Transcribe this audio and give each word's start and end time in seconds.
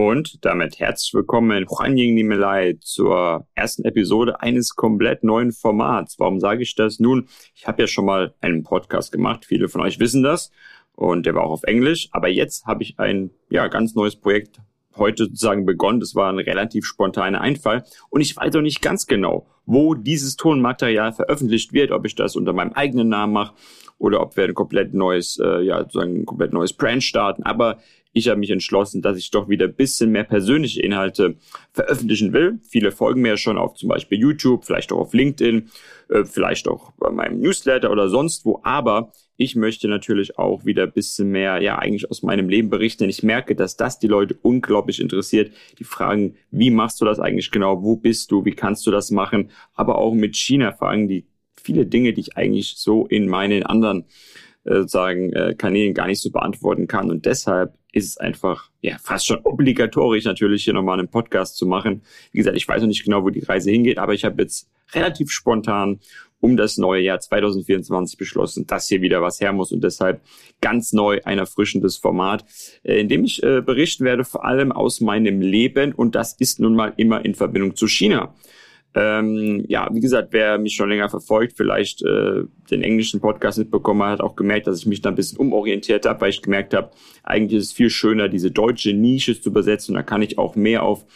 Und 0.00 0.44
damit 0.44 0.78
herzlich 0.78 1.12
willkommen 1.12 1.66
Huanying 1.68 2.14
Nimelai 2.14 2.78
zur 2.80 3.48
ersten 3.56 3.84
Episode 3.84 4.40
eines 4.40 4.76
komplett 4.76 5.24
neuen 5.24 5.50
Formats. 5.50 6.20
Warum 6.20 6.38
sage 6.38 6.62
ich 6.62 6.76
das? 6.76 7.00
Nun, 7.00 7.26
ich 7.56 7.66
habe 7.66 7.82
ja 7.82 7.88
schon 7.88 8.04
mal 8.04 8.32
einen 8.40 8.62
Podcast 8.62 9.10
gemacht. 9.10 9.44
Viele 9.44 9.68
von 9.68 9.80
euch 9.80 9.98
wissen 9.98 10.22
das. 10.22 10.52
Und 10.94 11.26
der 11.26 11.34
war 11.34 11.42
auch 11.42 11.50
auf 11.50 11.64
Englisch. 11.64 12.10
Aber 12.12 12.28
jetzt 12.28 12.64
habe 12.64 12.84
ich 12.84 13.00
ein 13.00 13.32
ja, 13.50 13.66
ganz 13.66 13.96
neues 13.96 14.14
Projekt 14.14 14.60
heute 14.96 15.24
sozusagen 15.24 15.66
begonnen. 15.66 15.98
Das 15.98 16.14
war 16.14 16.32
ein 16.32 16.38
relativ 16.38 16.86
spontaner 16.86 17.40
Einfall. 17.40 17.82
Und 18.08 18.20
ich 18.20 18.36
weiß 18.36 18.54
auch 18.54 18.60
nicht 18.60 18.80
ganz 18.80 19.08
genau, 19.08 19.48
wo 19.66 19.94
dieses 19.94 20.36
Tonmaterial 20.36 21.12
veröffentlicht 21.12 21.72
wird, 21.72 21.90
ob 21.90 22.06
ich 22.06 22.14
das 22.14 22.36
unter 22.36 22.52
meinem 22.52 22.72
eigenen 22.72 23.08
Namen 23.08 23.32
mache 23.32 23.54
oder 23.98 24.20
ob 24.20 24.36
wir 24.36 24.44
ein 24.44 24.54
komplett 24.54 24.94
neues, 24.94 25.40
äh, 25.42 25.60
ja, 25.60 25.80
sozusagen 25.80 26.20
ein 26.20 26.26
komplett 26.26 26.52
neues 26.52 26.72
Brand 26.72 27.02
starten. 27.02 27.42
Aber 27.42 27.78
ich 28.12 28.28
habe 28.28 28.40
mich 28.40 28.50
entschlossen, 28.50 29.02
dass 29.02 29.18
ich 29.18 29.30
doch 29.30 29.48
wieder 29.48 29.66
ein 29.66 29.74
bisschen 29.74 30.10
mehr 30.10 30.24
persönliche 30.24 30.80
Inhalte 30.82 31.36
veröffentlichen 31.72 32.32
will. 32.32 32.58
Viele 32.68 32.90
folgen 32.90 33.22
mir 33.22 33.36
schon 33.36 33.58
auf 33.58 33.74
zum 33.74 33.88
Beispiel 33.88 34.18
YouTube, 34.18 34.64
vielleicht 34.64 34.92
auch 34.92 34.98
auf 34.98 35.14
LinkedIn, 35.14 35.70
äh, 36.08 36.24
vielleicht 36.24 36.68
auch 36.68 36.92
bei 36.98 37.10
meinem 37.10 37.40
Newsletter 37.40 37.90
oder 37.90 38.08
sonst 38.08 38.44
wo. 38.44 38.60
Aber 38.64 39.12
ich 39.36 39.54
möchte 39.54 39.88
natürlich 39.88 40.38
auch 40.38 40.64
wieder 40.64 40.84
ein 40.84 40.92
bisschen 40.92 41.30
mehr, 41.30 41.60
ja, 41.62 41.78
eigentlich 41.78 42.10
aus 42.10 42.22
meinem 42.22 42.48
Leben 42.48 42.70
berichten. 42.70 43.04
Denn 43.04 43.10
ich 43.10 43.22
merke, 43.22 43.54
dass 43.54 43.76
das 43.76 43.98
die 43.98 44.08
Leute 44.08 44.36
unglaublich 44.42 45.00
interessiert. 45.00 45.52
Die 45.78 45.84
fragen, 45.84 46.34
wie 46.50 46.70
machst 46.70 47.00
du 47.00 47.04
das 47.04 47.20
eigentlich 47.20 47.50
genau? 47.50 47.82
Wo 47.82 47.96
bist 47.96 48.32
du? 48.32 48.44
Wie 48.44 48.52
kannst 48.52 48.86
du 48.86 48.90
das 48.90 49.10
machen? 49.10 49.50
Aber 49.74 49.98
auch 49.98 50.12
mit 50.12 50.34
China 50.34 50.72
fragen 50.72 51.08
die 51.08 51.26
viele 51.54 51.86
Dinge, 51.86 52.12
die 52.12 52.22
ich 52.22 52.36
eigentlich 52.36 52.74
so 52.76 53.06
in 53.06 53.28
meinen 53.28 53.62
anderen 53.62 54.06
äh, 54.64 54.80
sozusagen 54.80 55.32
äh, 55.32 55.54
Kanälen 55.56 55.94
gar 55.94 56.08
nicht 56.08 56.20
so 56.20 56.30
beantworten 56.30 56.88
kann. 56.88 57.10
Und 57.10 57.24
deshalb 57.24 57.77
ist 57.92 58.06
es 58.06 58.16
einfach 58.18 58.70
ja 58.80 58.96
fast 58.98 59.26
schon 59.26 59.40
obligatorisch 59.44 60.24
natürlich 60.24 60.64
hier 60.64 60.74
nochmal 60.74 60.98
einen 60.98 61.08
Podcast 61.08 61.56
zu 61.56 61.66
machen. 61.66 62.02
Wie 62.32 62.38
gesagt, 62.38 62.56
ich 62.56 62.68
weiß 62.68 62.80
noch 62.80 62.88
nicht 62.88 63.04
genau, 63.04 63.22
wo 63.24 63.30
die 63.30 63.44
Reise 63.44 63.70
hingeht, 63.70 63.98
aber 63.98 64.14
ich 64.14 64.24
habe 64.24 64.42
jetzt 64.42 64.68
relativ 64.92 65.30
spontan 65.30 66.00
um 66.40 66.56
das 66.56 66.78
neue 66.78 67.02
Jahr 67.02 67.18
2024 67.18 68.16
beschlossen, 68.16 68.66
dass 68.66 68.88
hier 68.88 69.00
wieder 69.00 69.22
was 69.22 69.40
her 69.40 69.52
muss 69.52 69.72
und 69.72 69.82
deshalb 69.82 70.22
ganz 70.60 70.92
neu 70.92 71.20
ein 71.24 71.38
erfrischendes 71.38 71.96
Format, 71.96 72.44
äh, 72.84 73.00
in 73.00 73.08
dem 73.08 73.24
ich 73.24 73.42
äh, 73.42 73.60
berichten 73.60 74.04
werde, 74.04 74.24
vor 74.24 74.44
allem 74.44 74.72
aus 74.72 75.00
meinem 75.00 75.40
Leben 75.40 75.92
und 75.92 76.14
das 76.14 76.34
ist 76.34 76.60
nun 76.60 76.74
mal 76.74 76.92
immer 76.96 77.24
in 77.24 77.34
Verbindung 77.34 77.74
zu 77.74 77.88
China. 77.88 78.34
Ähm, 79.00 79.64
ja, 79.68 79.88
wie 79.92 80.00
gesagt, 80.00 80.32
wer 80.32 80.58
mich 80.58 80.74
schon 80.74 80.88
länger 80.88 81.08
verfolgt, 81.08 81.56
vielleicht 81.56 82.02
äh, 82.02 82.42
den 82.68 82.82
englischen 82.82 83.20
Podcast 83.20 83.56
mitbekommen 83.56 84.02
hat, 84.02 84.20
auch 84.20 84.34
gemerkt, 84.34 84.66
dass 84.66 84.80
ich 84.80 84.86
mich 84.86 85.00
da 85.00 85.10
ein 85.10 85.14
bisschen 85.14 85.38
umorientiert 85.38 86.04
habe, 86.04 86.20
weil 86.20 86.30
ich 86.30 86.42
gemerkt 86.42 86.74
habe, 86.74 86.90
eigentlich 87.22 87.58
ist 87.60 87.66
es 87.66 87.72
viel 87.72 87.90
schöner, 87.90 88.28
diese 88.28 88.50
deutsche 88.50 88.92
Nische 88.92 89.40
zu 89.40 89.50
übersetzen. 89.50 89.94
Und 89.94 90.00
da 90.00 90.02
kann 90.02 90.22
ich 90.22 90.36
auch 90.36 90.56
mehr 90.56 90.82
auf, 90.82 91.06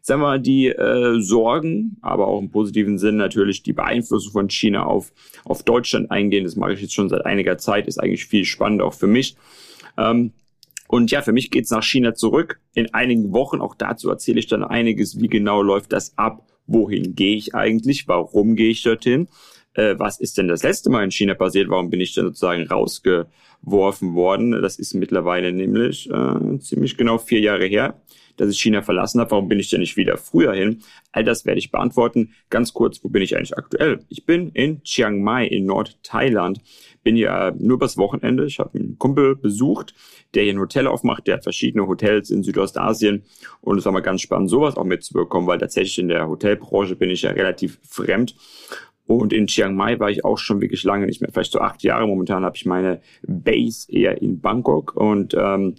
sagen 0.00 0.22
wir 0.22 0.28
mal, 0.28 0.40
die 0.40 0.68
äh, 0.68 1.20
Sorgen, 1.20 1.98
aber 2.00 2.26
auch 2.26 2.40
im 2.40 2.50
positiven 2.50 2.96
Sinn 2.96 3.18
natürlich 3.18 3.62
die 3.62 3.74
Beeinflussung 3.74 4.32
von 4.32 4.48
China 4.48 4.86
auf, 4.86 5.12
auf 5.44 5.62
Deutschland 5.62 6.10
eingehen. 6.10 6.44
Das 6.44 6.56
mache 6.56 6.72
ich 6.72 6.80
jetzt 6.80 6.94
schon 6.94 7.10
seit 7.10 7.26
einiger 7.26 7.58
Zeit, 7.58 7.86
ist 7.86 7.98
eigentlich 7.98 8.24
viel 8.24 8.46
spannender 8.46 8.86
auch 8.86 8.94
für 8.94 9.08
mich. 9.08 9.36
Ähm, 9.98 10.32
und 10.88 11.10
ja, 11.10 11.20
für 11.20 11.32
mich 11.32 11.50
geht's 11.50 11.70
nach 11.70 11.82
China 11.82 12.14
zurück 12.14 12.60
in 12.72 12.94
einigen 12.94 13.34
Wochen. 13.34 13.60
Auch 13.60 13.74
dazu 13.74 14.08
erzähle 14.08 14.38
ich 14.38 14.46
dann 14.46 14.64
einiges, 14.64 15.20
wie 15.20 15.28
genau 15.28 15.60
läuft 15.60 15.92
das 15.92 16.16
ab 16.16 16.46
wohin 16.66 17.14
gehe 17.14 17.36
ich 17.36 17.54
eigentlich, 17.54 18.08
warum 18.08 18.56
gehe 18.56 18.70
ich 18.70 18.82
dorthin, 18.82 19.28
äh, 19.74 19.94
was 19.98 20.20
ist 20.20 20.38
denn 20.38 20.48
das 20.48 20.62
letzte 20.62 20.90
Mal 20.90 21.04
in 21.04 21.10
China 21.10 21.34
passiert, 21.34 21.68
warum 21.68 21.90
bin 21.90 22.00
ich 22.00 22.14
denn 22.14 22.24
sozusagen 22.26 22.66
rausgeworfen 22.66 24.14
worden. 24.14 24.52
Das 24.62 24.78
ist 24.78 24.94
mittlerweile 24.94 25.52
nämlich 25.52 26.10
äh, 26.10 26.58
ziemlich 26.60 26.96
genau 26.96 27.18
vier 27.18 27.40
Jahre 27.40 27.66
her, 27.66 28.00
dass 28.36 28.50
ich 28.50 28.60
China 28.60 28.82
verlassen 28.82 29.20
habe. 29.20 29.30
Warum 29.30 29.48
bin 29.48 29.58
ich 29.58 29.70
denn 29.70 29.80
nicht 29.80 29.96
wieder 29.96 30.16
früher 30.16 30.54
hin? 30.54 30.82
All 31.12 31.24
das 31.24 31.46
werde 31.46 31.58
ich 31.58 31.70
beantworten. 31.70 32.34
Ganz 32.50 32.72
kurz, 32.72 33.02
wo 33.02 33.08
bin 33.08 33.22
ich 33.22 33.36
eigentlich 33.36 33.56
aktuell? 33.56 34.00
Ich 34.08 34.26
bin 34.26 34.50
in 34.50 34.82
Chiang 34.82 35.22
Mai 35.22 35.46
in 35.46 35.66
Nordthailand. 35.66 36.60
Bin 37.02 37.16
hier 37.16 37.54
nur 37.58 37.78
bis 37.78 37.96
Wochenende. 37.96 38.46
Ich 38.46 38.58
habe 38.58 38.78
einen 38.78 38.98
Kumpel 38.98 39.36
besucht, 39.36 39.94
der 40.34 40.42
hier 40.44 40.54
ein 40.54 40.58
Hotel 40.58 40.86
aufmacht. 40.86 41.26
Der 41.26 41.34
hat 41.34 41.44
verschiedene 41.44 41.86
Hotels 41.86 42.30
in 42.30 42.42
Südostasien. 42.42 43.24
Und 43.60 43.78
es 43.78 43.84
war 43.84 43.92
mal 43.92 44.00
ganz 44.00 44.22
spannend, 44.22 44.50
sowas 44.50 44.76
auch 44.76 44.84
mitzubekommen, 44.84 45.48
weil 45.48 45.58
tatsächlich 45.58 45.98
in 45.98 46.08
der 46.08 46.28
Hotelbranche 46.28 46.96
bin 46.96 47.10
ich 47.10 47.22
ja 47.22 47.30
relativ 47.30 47.78
fremd. 47.88 48.34
Und 49.06 49.32
in 49.32 49.46
Chiang 49.46 49.76
Mai 49.76 50.00
war 50.00 50.10
ich 50.10 50.24
auch 50.24 50.38
schon 50.38 50.60
wirklich 50.60 50.82
lange 50.82 51.06
nicht 51.06 51.20
mehr, 51.20 51.30
vielleicht 51.32 51.52
so 51.52 51.60
acht 51.60 51.82
Jahre. 51.84 52.06
Momentan 52.08 52.44
habe 52.44 52.56
ich 52.56 52.66
meine 52.66 53.00
Base 53.22 53.90
eher 53.90 54.20
in 54.20 54.40
Bangkok 54.40 54.96
und 54.96 55.34
ähm, 55.38 55.76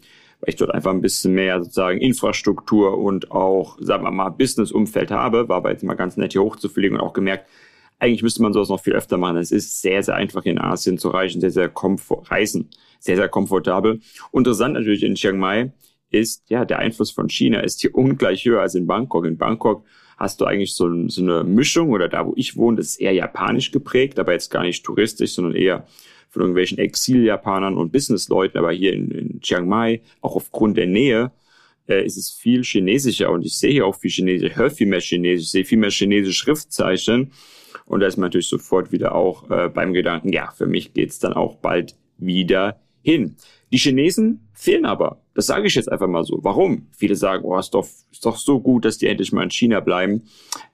ich 0.47 0.55
dort 0.55 0.73
einfach 0.73 0.91
ein 0.91 1.01
bisschen 1.01 1.33
mehr 1.33 1.61
sozusagen 1.61 1.99
Infrastruktur 1.99 2.97
und 2.97 3.31
auch, 3.31 3.77
sagen 3.81 4.03
wir 4.03 4.11
mal, 4.11 4.29
Business-Umfeld 4.29 5.11
habe, 5.11 5.49
war 5.49 5.57
aber 5.57 5.71
jetzt 5.71 5.83
mal 5.83 5.95
ganz 5.95 6.15
nett 6.15 6.31
hier 6.31 6.41
hochzufliegen 6.41 6.97
und 6.97 7.03
auch 7.03 7.13
gemerkt, 7.13 7.47
eigentlich 7.99 8.23
müsste 8.23 8.43
man 8.43 8.53
sowas 8.53 8.69
noch 8.69 8.79
viel 8.79 8.93
öfter 8.93 9.17
machen. 9.17 9.37
Es 9.37 9.51
ist 9.51 9.81
sehr, 9.81 10.01
sehr 10.03 10.15
einfach 10.15 10.45
in 10.45 10.59
Asien 10.59 10.97
zu 10.97 11.09
reisen, 11.09 11.41
sehr, 11.41 11.51
sehr 11.51 11.67
komfort, 11.67 12.31
reisen, 12.31 12.69
sehr, 12.99 13.17
sehr 13.17 13.27
komfortabel. 13.27 13.99
Interessant 14.31 14.75
natürlich 14.75 15.03
in 15.03 15.15
Chiang 15.15 15.37
Mai 15.37 15.73
ist, 16.11 16.49
ja, 16.49 16.63
der 16.63 16.79
Einfluss 16.79 17.11
von 17.11 17.27
China 17.29 17.59
ist 17.59 17.81
hier 17.81 17.93
ungleich 17.95 18.45
höher 18.45 18.61
als 18.61 18.75
in 18.75 18.87
Bangkok. 18.87 19.25
In 19.25 19.37
Bangkok 19.37 19.83
hast 20.17 20.39
du 20.39 20.45
eigentlich 20.45 20.75
so, 20.75 21.09
so 21.09 21.21
eine 21.21 21.43
Mischung 21.43 21.89
oder 21.89 22.07
da, 22.07 22.25
wo 22.25 22.33
ich 22.37 22.55
wohne, 22.55 22.77
das 22.77 22.87
ist 22.87 23.01
eher 23.01 23.13
japanisch 23.13 23.71
geprägt, 23.71 24.17
aber 24.17 24.31
jetzt 24.31 24.49
gar 24.49 24.63
nicht 24.63 24.85
touristisch, 24.85 25.33
sondern 25.33 25.55
eher 25.55 25.85
von 26.29 26.41
irgendwelchen 26.41 26.77
Exil-Japanern 26.77 27.77
und 27.77 27.91
Businessleuten. 27.91 28.57
Aber 28.57 28.71
hier 28.71 28.93
in, 28.93 29.11
in 29.11 29.41
Chiang 29.41 29.67
Mai, 29.67 30.01
auch 30.21 30.35
aufgrund 30.35 30.77
der 30.77 30.87
Nähe, 30.87 31.31
äh, 31.87 32.05
ist 32.05 32.17
es 32.17 32.31
viel 32.31 32.63
chinesischer 32.63 33.31
und 33.31 33.45
ich 33.45 33.57
sehe 33.57 33.71
hier 33.71 33.85
auch 33.85 33.95
viel 33.95 34.11
Chinesisch, 34.11 34.55
höre 34.55 34.69
viel 34.69 34.87
mehr 34.87 35.01
Chinesisch, 35.01 35.49
sehe 35.49 35.65
viel 35.65 35.77
mehr 35.77 35.91
chinesische 35.91 36.33
Schriftzeichen. 36.33 37.31
Und 37.85 38.01
da 38.01 38.07
ist 38.07 38.17
man 38.17 38.27
natürlich 38.27 38.49
sofort 38.49 38.91
wieder 38.91 39.15
auch 39.15 39.49
äh, 39.49 39.69
beim 39.69 39.93
Gedanken, 39.93 40.33
ja, 40.33 40.51
für 40.51 40.67
mich 40.67 40.93
geht's 40.93 41.19
dann 41.19 41.33
auch 41.33 41.55
bald 41.55 41.95
wieder 42.17 42.79
hin. 43.01 43.37
Die 43.71 43.77
Chinesen 43.77 44.47
fehlen 44.53 44.85
aber. 44.85 45.21
Das 45.33 45.45
sage 45.45 45.67
ich 45.67 45.75
jetzt 45.75 45.91
einfach 45.91 46.07
mal 46.07 46.23
so. 46.23 46.39
Warum? 46.41 46.87
Viele 46.91 47.15
sagen, 47.15 47.45
oh, 47.45 47.57
ist 47.57 47.71
doch, 47.71 47.87
ist 48.11 48.25
doch 48.25 48.37
so 48.37 48.59
gut, 48.59 48.85
dass 48.85 48.97
die 48.97 49.07
endlich 49.07 49.31
mal 49.31 49.43
in 49.43 49.51
China 49.51 49.79
bleiben. 49.79 50.23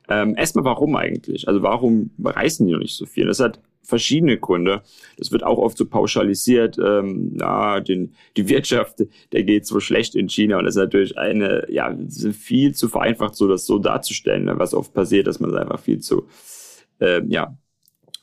Ähm, 0.10 0.36
erstmal, 0.36 0.64
warum 0.64 0.96
eigentlich? 0.96 1.48
Also 1.48 1.62
warum 1.62 2.12
reisen 2.24 2.68
die 2.68 2.74
noch 2.74 2.80
nicht 2.80 2.96
so 2.96 3.06
viel? 3.06 3.26
Das 3.26 3.40
hat 3.40 3.60
verschiedene 3.84 4.38
Gründe. 4.38 4.82
Das 5.18 5.32
wird 5.32 5.44
auch 5.44 5.58
oft 5.58 5.78
so 5.78 5.86
pauschalisiert. 5.86 6.78
Ähm, 6.78 7.32
na, 7.34 7.80
den, 7.80 8.16
die 8.38 8.48
Wirtschaft, 8.48 9.04
der 9.32 9.44
geht 9.44 9.66
so 9.66 9.80
schlecht 9.80 10.16
in 10.16 10.30
China 10.30 10.58
und 10.58 10.66
das 10.66 10.76
ist 10.76 10.82
natürlich 10.82 11.18
eine, 11.18 11.66
ja, 11.70 11.96
viel 12.32 12.74
zu 12.74 12.88
vereinfacht, 12.88 13.36
so 13.36 13.48
das 13.48 13.66
so 13.66 13.80
darzustellen, 13.80 14.46
ne, 14.46 14.58
was 14.58 14.74
oft 14.74 14.94
passiert, 14.94 15.28
dass 15.28 15.40
man 15.40 15.52
es 15.52 15.56
einfach 15.56 15.80
viel 15.80 16.00
zu, 16.00 16.28
äh, 17.00 17.22
ja, 17.28 17.58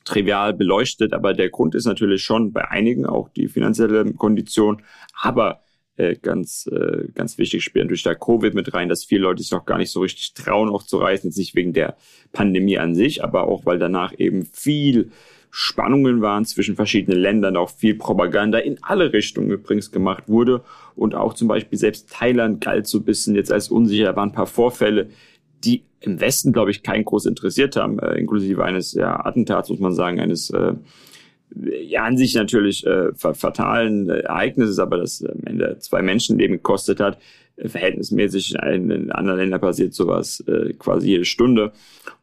trivial 0.03 0.53
beleuchtet. 0.53 1.13
Aber 1.13 1.33
der 1.33 1.49
Grund 1.49 1.75
ist 1.75 1.85
natürlich 1.85 2.23
schon 2.23 2.51
bei 2.51 2.69
einigen 2.69 3.05
auch 3.05 3.29
die 3.29 3.47
finanzielle 3.47 4.13
Kondition. 4.13 4.81
Aber 5.21 5.61
äh, 5.97 6.15
ganz, 6.15 6.67
äh, 6.71 7.09
ganz 7.13 7.37
wichtig 7.37 7.63
spielen 7.63 7.87
durch 7.87 8.01
da 8.01 8.15
Covid 8.15 8.53
mit 8.53 8.73
rein, 8.73 8.89
dass 8.89 9.03
viele 9.03 9.21
Leute 9.21 9.43
sich 9.43 9.51
noch 9.51 9.65
gar 9.65 9.77
nicht 9.77 9.91
so 9.91 9.99
richtig 9.99 10.33
trauen, 10.33 10.69
auch 10.69 10.83
zu 10.83 10.97
reisen, 10.97 11.27
jetzt 11.27 11.37
nicht 11.37 11.53
wegen 11.53 11.73
der 11.73 11.95
Pandemie 12.31 12.77
an 12.77 12.95
sich, 12.95 13.23
aber 13.23 13.43
auch, 13.43 13.65
weil 13.65 13.77
danach 13.77 14.13
eben 14.17 14.45
viel 14.45 15.11
Spannungen 15.51 16.21
waren 16.21 16.45
zwischen 16.45 16.75
verschiedenen 16.75 17.19
Ländern, 17.19 17.57
auch 17.57 17.69
viel 17.69 17.95
Propaganda 17.95 18.57
in 18.57 18.81
alle 18.81 19.11
Richtungen 19.11 19.51
übrigens 19.51 19.91
gemacht 19.91 20.23
wurde 20.27 20.63
und 20.95 21.13
auch 21.13 21.33
zum 21.33 21.49
Beispiel 21.49 21.77
selbst 21.77 22.09
Thailand 22.09 22.61
galt 22.61 22.87
so 22.87 22.99
ein 22.99 23.03
bisschen 23.03 23.35
jetzt 23.35 23.51
als 23.51 23.67
unsicher, 23.69 24.05
da 24.05 24.15
waren 24.15 24.29
ein 24.29 24.35
paar 24.35 24.47
Vorfälle, 24.47 25.09
die 25.63 25.83
im 25.99 26.19
Westen, 26.19 26.53
glaube 26.53 26.71
ich, 26.71 26.83
keinen 26.83 27.05
groß 27.05 27.25
interessiert 27.25 27.75
haben, 27.75 27.99
äh, 27.99 28.17
inklusive 28.17 28.63
eines 28.63 28.93
ja, 28.93 29.23
Attentats, 29.25 29.69
muss 29.69 29.79
man 29.79 29.93
sagen, 29.93 30.19
eines 30.19 30.49
äh, 30.51 30.73
ja 31.53 32.03
an 32.03 32.17
sich 32.17 32.33
natürlich 32.35 32.85
äh, 32.85 33.13
fatalen 33.13 34.09
Ereignisses, 34.09 34.79
aber 34.79 34.97
das 34.97 35.23
am 35.23 35.43
Ende 35.45 35.77
zwei 35.79 36.01
Menschenleben 36.01 36.57
gekostet 36.57 36.99
hat. 36.99 37.19
Äh, 37.57 37.69
verhältnismäßig 37.69 38.55
in, 38.55 38.89
in 38.89 39.11
anderen 39.11 39.39
Ländern 39.39 39.61
passiert 39.61 39.93
sowas 39.93 40.43
äh, 40.47 40.73
quasi 40.73 41.09
jede 41.09 41.25
Stunde. 41.25 41.71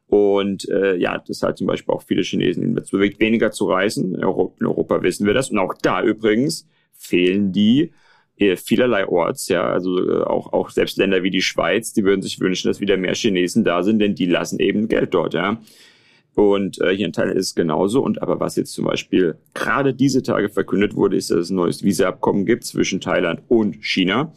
Und 0.08 0.69
äh, 0.70 0.96
ja, 0.96 1.22
das 1.26 1.43
hat 1.43 1.58
zum 1.58 1.66
Beispiel 1.66 1.94
auch 1.94 2.02
viele 2.02 2.22
Chinesen 2.22 2.75
dazu 2.75 2.96
bewegt, 2.96 3.20
weniger 3.20 3.50
zu 3.50 3.66
reisen. 3.66 4.14
In 4.14 4.25
Europa, 4.25 4.55
in 4.58 4.66
Europa 4.66 5.02
wissen 5.02 5.26
wir 5.26 5.34
das. 5.34 5.50
Und 5.50 5.58
auch 5.58 5.75
da 5.82 6.02
übrigens 6.02 6.66
fehlen 6.94 7.52
die 7.52 7.93
äh, 8.38 8.56
vielerlei 8.56 9.06
Orts, 9.06 9.49
ja, 9.49 9.69
also 9.69 9.99
äh, 9.99 10.22
auch, 10.22 10.52
auch 10.52 10.70
selbst 10.70 10.96
Länder 10.96 11.22
wie 11.22 11.31
die 11.31 11.43
Schweiz, 11.43 11.93
die 11.93 12.05
würden 12.05 12.22
sich 12.22 12.40
wünschen, 12.40 12.69
dass 12.69 12.81
wieder 12.81 12.96
mehr 12.96 13.14
Chinesen 13.14 13.64
da 13.64 13.82
sind, 13.82 13.99
denn 13.99 14.14
die 14.14 14.26
lassen 14.26 14.60
eben 14.60 14.88
Geld 14.88 15.12
dort, 15.12 15.34
ja. 15.34 15.60
Und 16.34 16.81
äh, 16.81 16.94
hier 16.94 17.06
in 17.06 17.12
Thailand 17.12 17.37
ist 17.37 17.46
es 17.49 17.54
genauso. 17.56 18.00
Und 18.00 18.22
aber 18.22 18.38
was 18.38 18.54
jetzt 18.54 18.72
zum 18.72 18.84
Beispiel 18.84 19.37
gerade 19.54 19.93
diese 19.93 20.22
Tage 20.22 20.49
verkündet 20.49 20.94
wurde, 20.94 21.16
ist, 21.16 21.31
dass 21.31 21.38
es 21.38 21.50
ein 21.50 21.56
neues 21.56 21.82
Visa-Abkommen 21.82 22.46
gibt 22.46 22.62
zwischen 22.62 23.00
Thailand 23.00 23.43
und 23.49 23.84
China. 23.84 24.32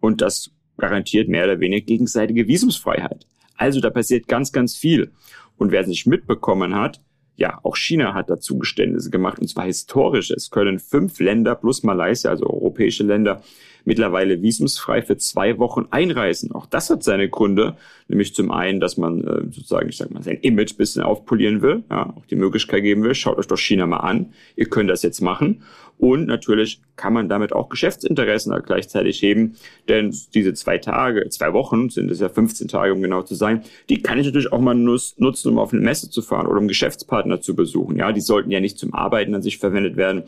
Und 0.00 0.20
das 0.20 0.50
garantiert 0.76 1.28
mehr 1.28 1.44
oder 1.44 1.58
weniger 1.58 1.84
gegenseitige 1.84 2.46
Visumsfreiheit. 2.46 3.26
Also 3.60 3.80
da 3.80 3.90
passiert 3.90 4.26
ganz, 4.26 4.52
ganz 4.52 4.74
viel. 4.74 5.12
Und 5.58 5.70
wer 5.70 5.82
es 5.82 5.86
nicht 5.86 6.06
mitbekommen 6.06 6.74
hat, 6.74 6.98
ja, 7.36 7.60
auch 7.62 7.76
China 7.76 8.14
hat 8.14 8.30
dazu 8.30 8.58
Geständnisse 8.58 9.10
gemacht, 9.10 9.38
und 9.38 9.48
zwar 9.48 9.66
historisch. 9.66 10.30
Es 10.30 10.50
können 10.50 10.78
fünf 10.78 11.20
Länder 11.20 11.54
plus 11.54 11.82
Malaysia, 11.82 12.30
also 12.30 12.46
europäische 12.46 13.02
Länder, 13.02 13.42
mittlerweile 13.84 14.42
visumsfrei 14.42 15.02
für 15.02 15.16
zwei 15.16 15.58
Wochen 15.58 15.86
einreisen. 15.90 16.52
Auch 16.52 16.66
das 16.66 16.90
hat 16.90 17.02
seine 17.02 17.28
Gründe, 17.28 17.76
nämlich 18.08 18.34
zum 18.34 18.50
einen, 18.50 18.80
dass 18.80 18.96
man 18.96 19.24
äh, 19.24 19.42
sozusagen, 19.50 19.88
ich 19.88 19.96
sag 19.96 20.10
mal, 20.10 20.22
sein 20.22 20.38
Image 20.42 20.76
bisschen 20.76 21.02
aufpolieren 21.02 21.62
will, 21.62 21.84
ja, 21.90 22.14
auch 22.16 22.26
die 22.26 22.36
Möglichkeit 22.36 22.82
geben 22.82 23.02
will, 23.02 23.14
schaut 23.14 23.38
euch 23.38 23.46
doch 23.46 23.58
China 23.58 23.86
mal 23.86 23.98
an, 23.98 24.32
ihr 24.56 24.66
könnt 24.66 24.90
das 24.90 25.02
jetzt 25.02 25.20
machen. 25.20 25.62
Und 26.00 26.26
natürlich 26.26 26.80
kann 26.96 27.12
man 27.12 27.28
damit 27.28 27.52
auch 27.52 27.68
Geschäftsinteressen 27.68 28.58
gleichzeitig 28.64 29.20
heben, 29.20 29.56
denn 29.86 30.16
diese 30.32 30.54
zwei 30.54 30.78
Tage, 30.78 31.28
zwei 31.28 31.52
Wochen 31.52 31.90
sind 31.90 32.10
es 32.10 32.20
ja 32.20 32.30
15 32.30 32.68
Tage, 32.68 32.94
um 32.94 33.02
genau 33.02 33.22
zu 33.22 33.34
sein, 33.34 33.64
die 33.90 34.00
kann 34.00 34.18
ich 34.18 34.24
natürlich 34.24 34.50
auch 34.50 34.60
mal 34.60 34.74
nutzen, 34.74 35.50
um 35.50 35.58
auf 35.58 35.74
eine 35.74 35.82
Messe 35.82 36.08
zu 36.08 36.22
fahren 36.22 36.46
oder 36.46 36.58
um 36.58 36.68
Geschäftspartner 36.68 37.42
zu 37.42 37.54
besuchen. 37.54 37.98
Ja, 37.98 38.12
die 38.12 38.22
sollten 38.22 38.50
ja 38.50 38.60
nicht 38.60 38.78
zum 38.78 38.94
Arbeiten 38.94 39.34
an 39.34 39.42
sich 39.42 39.58
verwendet 39.58 39.96
werden, 39.96 40.22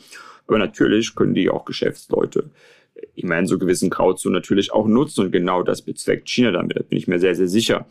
aber 0.46 0.58
natürlich 0.58 1.14
können 1.14 1.32
die 1.32 1.48
auch 1.48 1.64
Geschäftsleute 1.64 2.50
ich 3.14 3.24
meine, 3.24 3.46
so 3.46 3.58
gewissen 3.58 3.90
Grauzonen 3.90 4.34
natürlich 4.34 4.72
auch 4.72 4.86
nutzen 4.86 5.26
und 5.26 5.32
genau 5.32 5.62
das 5.62 5.82
bezweckt 5.82 6.28
China 6.28 6.50
damit, 6.50 6.76
da 6.76 6.82
bin 6.82 6.98
ich 6.98 7.08
mir 7.08 7.18
sehr, 7.18 7.34
sehr 7.34 7.48
sicher. 7.48 7.86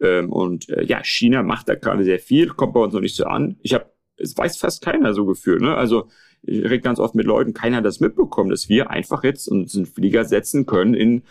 Ähm, 0.00 0.32
und 0.32 0.68
äh, 0.68 0.84
ja, 0.84 1.02
China 1.02 1.42
macht 1.42 1.68
da 1.68 1.74
gerade 1.74 2.04
sehr 2.04 2.18
viel, 2.18 2.48
kommt 2.48 2.74
bei 2.74 2.80
uns 2.80 2.94
noch 2.94 3.00
nicht 3.00 3.16
so 3.16 3.24
an. 3.24 3.56
Ich 3.62 3.74
habe, 3.74 3.86
es 4.16 4.36
weiß 4.36 4.56
fast 4.58 4.82
keiner 4.82 5.14
so 5.14 5.26
gefühlt, 5.26 5.60
ne? 5.60 5.74
Also 5.76 6.08
ich 6.42 6.62
rede 6.64 6.80
ganz 6.80 7.00
oft 7.00 7.14
mit 7.14 7.26
Leuten, 7.26 7.52
keiner 7.52 7.78
hat 7.78 7.84
das 7.84 8.00
mitbekommen, 8.00 8.50
dass 8.50 8.68
wir 8.68 8.90
einfach 8.90 9.24
jetzt 9.24 9.48
uns 9.48 9.76
einen 9.76 9.86
Flieger 9.86 10.24
setzen 10.24 10.66
können 10.66 10.94
in 10.94 11.22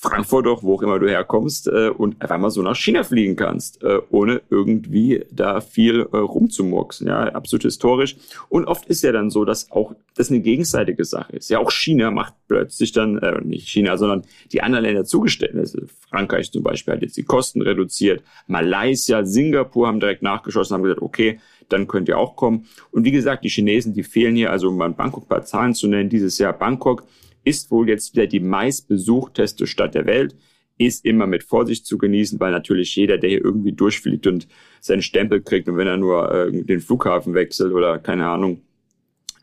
Frankfurt 0.00 0.46
auch, 0.46 0.62
wo 0.62 0.74
auch 0.74 0.82
immer 0.82 1.00
du 1.00 1.08
herkommst, 1.08 1.66
äh, 1.66 1.88
und 1.88 2.22
einfach 2.22 2.38
mal 2.38 2.50
so 2.50 2.62
nach 2.62 2.76
China 2.76 3.02
fliegen 3.02 3.34
kannst, 3.34 3.82
äh, 3.82 3.98
ohne 4.10 4.42
irgendwie 4.48 5.24
da 5.32 5.60
viel 5.60 6.06
äh, 6.12 6.16
rumzumurksen. 6.16 7.08
Ja, 7.08 7.24
absolut 7.34 7.64
historisch. 7.64 8.16
Und 8.48 8.66
oft 8.66 8.86
ist 8.86 9.02
ja 9.02 9.10
dann 9.10 9.28
so, 9.30 9.44
dass 9.44 9.72
auch 9.72 9.96
das 10.14 10.30
eine 10.30 10.38
gegenseitige 10.38 11.04
Sache 11.04 11.34
ist. 11.34 11.50
Ja, 11.50 11.58
auch 11.58 11.72
China 11.72 12.12
macht 12.12 12.34
plötzlich 12.46 12.92
dann, 12.92 13.18
äh, 13.18 13.40
nicht 13.40 13.68
China, 13.68 13.96
sondern 13.96 14.22
die 14.52 14.62
anderen 14.62 14.84
Länder 14.84 15.04
Zugeständnisse. 15.04 15.88
Frankreich 16.08 16.52
zum 16.52 16.62
Beispiel 16.62 16.94
hat 16.94 17.02
jetzt 17.02 17.16
die 17.16 17.24
Kosten 17.24 17.60
reduziert. 17.60 18.22
Malaysia, 18.46 19.24
Singapur 19.24 19.88
haben 19.88 19.98
direkt 19.98 20.22
nachgeschossen, 20.22 20.74
haben 20.74 20.84
gesagt, 20.84 21.02
okay, 21.02 21.40
dann 21.68 21.88
könnt 21.88 22.08
ihr 22.08 22.18
auch 22.18 22.36
kommen. 22.36 22.68
Und 22.92 23.02
wie 23.02 23.10
gesagt, 23.10 23.42
die 23.42 23.50
Chinesen, 23.50 23.94
die 23.94 24.04
fehlen 24.04 24.36
hier, 24.36 24.52
also 24.52 24.68
um 24.68 24.76
mal 24.76 24.90
Bangkok 24.90 25.24
ein 25.24 25.28
paar 25.28 25.44
Zahlen 25.44 25.74
zu 25.74 25.88
nennen, 25.88 26.08
dieses 26.08 26.38
Jahr 26.38 26.52
Bangkok 26.52 27.02
ist 27.48 27.70
wohl 27.70 27.88
jetzt 27.88 28.14
wieder 28.14 28.26
die 28.26 28.40
meistbesuchteste 28.40 29.66
Stadt 29.66 29.94
der 29.94 30.06
Welt, 30.06 30.36
ist 30.76 31.04
immer 31.04 31.26
mit 31.26 31.42
Vorsicht 31.42 31.86
zu 31.86 31.98
genießen, 31.98 32.38
weil 32.38 32.52
natürlich 32.52 32.94
jeder, 32.94 33.18
der 33.18 33.30
hier 33.30 33.44
irgendwie 33.44 33.72
durchfliegt 33.72 34.26
und 34.26 34.46
seinen 34.80 35.02
Stempel 35.02 35.40
kriegt 35.40 35.68
und 35.68 35.76
wenn 35.76 35.88
er 35.88 35.96
nur 35.96 36.30
äh, 36.30 36.62
den 36.62 36.80
Flughafen 36.80 37.34
wechselt 37.34 37.72
oder 37.72 37.98
keine 37.98 38.28
Ahnung, 38.28 38.62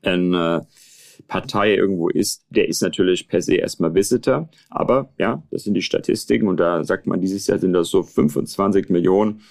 eine 0.02 0.62
äh, 0.64 1.24
Partei 1.28 1.76
irgendwo 1.76 2.10
ist, 2.10 2.46
der 2.50 2.68
ist 2.68 2.82
natürlich 2.82 3.28
per 3.28 3.42
se 3.42 3.56
erstmal 3.56 3.96
Visitor. 3.96 4.50
Aber 4.70 5.14
ja, 5.18 5.44
das 5.50 5.64
sind 5.64 5.74
die 5.74 5.82
Statistiken 5.82 6.48
und 6.48 6.58
da 6.58 6.84
sagt 6.84 7.08
man, 7.08 7.20
dieses 7.20 7.48
Jahr 7.48 7.60
sind 7.60 7.74
das 7.74 7.90
so 7.90 8.04
25 8.04 8.90
Millionen 8.90 9.42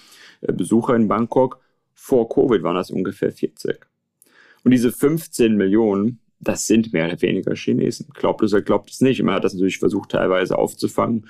äh, 0.41 0.53
Besucher 0.53 0.95
in 0.95 1.07
Bangkok. 1.07 1.59
Vor 1.93 2.29
Covid 2.29 2.63
waren 2.63 2.75
das 2.75 2.89
ungefähr 2.89 3.31
40. 3.31 3.85
Und 4.63 4.71
diese 4.71 4.91
15 4.91 5.55
Millionen, 5.55 6.19
das 6.47 6.67
sind 6.67 6.93
mehr 6.93 7.07
oder 7.07 7.21
weniger 7.21 7.55
Chinesen. 7.55 8.07
Glaubt 8.13 8.41
es 8.43 8.53
oder 8.53 8.61
glaubt 8.61 8.91
es 8.91 9.01
nicht. 9.01 9.21
Man 9.21 9.35
hat 9.35 9.43
das 9.43 9.53
natürlich 9.53 9.79
versucht 9.79 10.11
teilweise 10.11 10.57
aufzufangen, 10.57 11.27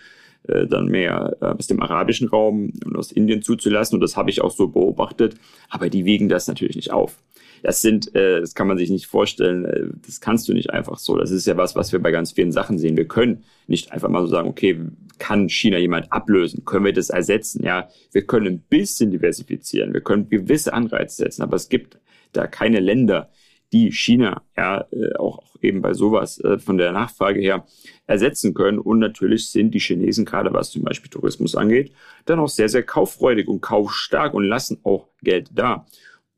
äh, 0.47 0.67
dann 0.67 0.87
mehr 0.87 1.37
äh, 1.41 1.45
aus 1.45 1.67
dem 1.67 1.81
arabischen 1.81 2.27
Raum 2.27 2.71
und 2.85 2.95
aus 2.95 3.11
Indien 3.11 3.41
zuzulassen. 3.41 3.95
Und 3.95 4.01
das 4.01 4.17
habe 4.17 4.29
ich 4.29 4.41
auch 4.41 4.51
so 4.51 4.67
beobachtet. 4.67 5.35
Aber 5.69 5.89
die 5.89 6.05
wiegen 6.05 6.29
das 6.29 6.47
natürlich 6.47 6.75
nicht 6.75 6.91
auf. 6.91 7.17
Das 7.63 7.81
sind, 7.81 8.13
äh, 8.13 8.41
das 8.41 8.53
kann 8.53 8.67
man 8.67 8.77
sich 8.77 8.89
nicht 8.89 9.07
vorstellen. 9.07 9.65
Äh, 9.65 9.87
das 10.05 10.21
kannst 10.21 10.47
du 10.47 10.53
nicht 10.53 10.69
einfach 10.69 10.99
so. 10.99 11.17
Das 11.17 11.31
ist 11.31 11.47
ja 11.47 11.57
was, 11.57 11.75
was 11.75 11.91
wir 11.91 11.99
bei 11.99 12.11
ganz 12.11 12.33
vielen 12.33 12.51
Sachen 12.51 12.77
sehen. 12.77 12.97
Wir 12.97 13.07
können 13.07 13.43
nicht 13.67 13.91
einfach 13.91 14.09
mal 14.09 14.21
so 14.21 14.27
sagen, 14.27 14.49
okay, 14.49 14.79
kann 15.17 15.49
China 15.49 15.77
jemand 15.77 16.11
ablösen? 16.11 16.65
Können 16.65 16.85
wir 16.85 16.93
das 16.93 17.09
ersetzen? 17.09 17.63
Ja, 17.63 17.89
wir 18.11 18.25
können 18.27 18.47
ein 18.47 18.59
bisschen 18.59 19.11
diversifizieren. 19.11 19.93
Wir 19.93 20.01
können 20.01 20.29
gewisse 20.29 20.73
Anreize 20.73 21.15
setzen. 21.15 21.41
Aber 21.41 21.55
es 21.55 21.69
gibt 21.69 21.97
da 22.33 22.47
keine 22.47 22.81
Länder, 22.81 23.29
die 23.73 23.91
China 23.91 24.43
ja 24.55 24.85
äh, 24.91 25.15
auch, 25.17 25.43
eben 25.61 25.81
bei 25.81 25.93
sowas 25.93 26.39
äh, 26.41 26.59
von 26.59 26.77
der 26.77 26.91
Nachfrage 26.91 27.39
her 27.39 27.65
ersetzen 28.07 28.53
können. 28.53 28.79
Und 28.79 28.99
natürlich 28.99 29.49
sind 29.49 29.73
die 29.73 29.79
Chinesen, 29.79 30.25
gerade 30.25 30.53
was 30.53 30.71
zum 30.71 30.83
Beispiel 30.83 31.09
Tourismus 31.09 31.55
angeht, 31.55 31.91
dann 32.25 32.39
auch 32.39 32.49
sehr, 32.49 32.69
sehr 32.69 32.83
kauffreudig 32.83 33.47
und 33.47 33.61
kaufstark 33.61 34.33
und 34.33 34.43
lassen 34.43 34.79
auch 34.83 35.07
Geld 35.21 35.49
da. 35.53 35.85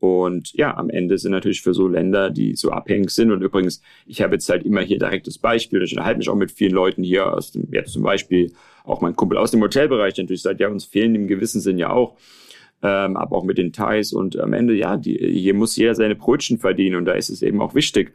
Und 0.00 0.52
ja, 0.54 0.76
am 0.76 0.90
Ende 0.90 1.18
sind 1.18 1.32
natürlich 1.32 1.60
für 1.60 1.74
so 1.74 1.88
Länder, 1.88 2.30
die 2.30 2.54
so 2.54 2.70
abhängig 2.70 3.10
sind. 3.10 3.32
Und 3.32 3.42
übrigens, 3.42 3.82
ich 4.06 4.22
habe 4.22 4.34
jetzt 4.34 4.48
halt 4.48 4.64
immer 4.64 4.80
hier 4.80 4.98
direktes 4.98 5.38
Beispiel. 5.38 5.82
Ich 5.82 5.92
unterhalte 5.92 6.18
mich 6.18 6.28
auch 6.28 6.36
mit 6.36 6.52
vielen 6.52 6.72
Leuten 6.72 7.02
hier 7.02 7.32
aus 7.34 7.50
dem, 7.50 7.68
jetzt 7.72 7.92
zum 7.92 8.04
Beispiel 8.04 8.52
auch 8.84 9.00
mein 9.00 9.16
Kumpel 9.16 9.38
aus 9.38 9.50
dem 9.50 9.60
Hotelbereich, 9.60 10.14
der 10.14 10.24
natürlich 10.24 10.42
sagt, 10.42 10.60
ja, 10.60 10.68
uns 10.68 10.84
fehlen 10.84 11.16
im 11.16 11.26
gewissen 11.26 11.60
Sinn 11.60 11.78
ja 11.78 11.90
auch 11.90 12.16
ähm, 12.82 13.16
aber 13.16 13.36
auch 13.36 13.44
mit 13.44 13.58
den 13.58 13.72
Thais. 13.72 14.12
Und 14.12 14.38
am 14.38 14.52
Ende, 14.52 14.74
ja, 14.74 14.96
die, 14.96 15.16
hier 15.16 15.54
muss 15.54 15.76
jeder 15.76 15.94
seine 15.94 16.14
Brötchen 16.14 16.58
verdienen 16.58 16.96
und 16.96 17.04
da 17.04 17.12
ist 17.12 17.28
es 17.28 17.42
eben 17.42 17.60
auch 17.60 17.74
wichtig, 17.74 18.12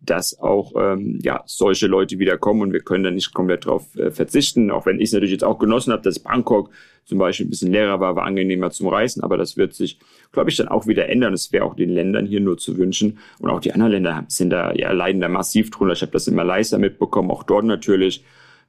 dass 0.00 0.38
auch 0.38 0.72
ähm, 0.76 1.18
ja 1.22 1.42
solche 1.46 1.86
Leute 1.86 2.18
wieder 2.18 2.38
kommen 2.38 2.62
und 2.62 2.72
wir 2.72 2.80
können 2.80 3.04
da 3.04 3.10
nicht 3.10 3.34
komplett 3.34 3.66
drauf 3.66 3.94
äh, 3.96 4.10
verzichten. 4.10 4.70
Auch 4.70 4.86
wenn 4.86 5.00
ich 5.00 5.08
es 5.08 5.12
natürlich 5.12 5.32
jetzt 5.32 5.44
auch 5.44 5.58
genossen 5.58 5.92
habe, 5.92 6.02
dass 6.02 6.20
Bangkok 6.20 6.70
zum 7.04 7.18
Beispiel 7.18 7.46
ein 7.46 7.50
bisschen 7.50 7.72
leerer 7.72 8.00
war, 8.00 8.16
war 8.16 8.24
angenehmer 8.24 8.70
zum 8.70 8.88
Reisen, 8.88 9.22
aber 9.22 9.36
das 9.36 9.56
wird 9.56 9.74
sich, 9.74 9.98
glaube 10.30 10.50
ich, 10.50 10.56
dann 10.56 10.68
auch 10.68 10.86
wieder 10.86 11.08
ändern. 11.08 11.32
Es 11.32 11.52
wäre 11.52 11.64
auch 11.64 11.74
den 11.74 11.90
Ländern 11.90 12.26
hier 12.26 12.40
nur 12.40 12.58
zu 12.58 12.76
wünschen 12.76 13.18
und 13.40 13.50
auch 13.50 13.60
die 13.60 13.72
anderen 13.72 13.92
Länder 13.92 14.24
sind 14.28 14.50
da 14.50 14.72
ja 14.74 14.92
leiden 14.92 15.20
da 15.20 15.28
massiv 15.28 15.70
drunter. 15.70 15.94
Ich 15.94 16.02
habe 16.02 16.12
das 16.12 16.28
in 16.28 16.34
Malaysia 16.34 16.78
mitbekommen, 16.78 17.30
auch 17.30 17.42
dort 17.42 17.64
natürlich 17.64 18.24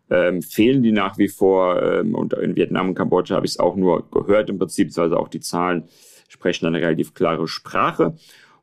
ähm, 0.09 0.41
fehlen 0.41 0.83
die 0.83 0.91
nach 0.91 1.17
wie 1.17 1.27
vor. 1.27 1.81
Ähm, 1.81 2.15
und 2.15 2.33
in 2.33 2.56
Vietnam 2.56 2.89
und 2.89 2.95
Kambodscha 2.95 3.35
habe 3.35 3.45
ich 3.45 3.53
es 3.53 3.59
auch 3.59 3.75
nur 3.75 4.09
gehört 4.11 4.50
im 4.50 4.57
Prinzip, 4.57 4.97
also 4.97 5.17
auch 5.17 5.27
die 5.27 5.39
Zahlen 5.39 5.83
sprechen 6.27 6.67
eine 6.67 6.79
relativ 6.79 7.13
klare 7.13 7.47
Sprache. 7.47 8.15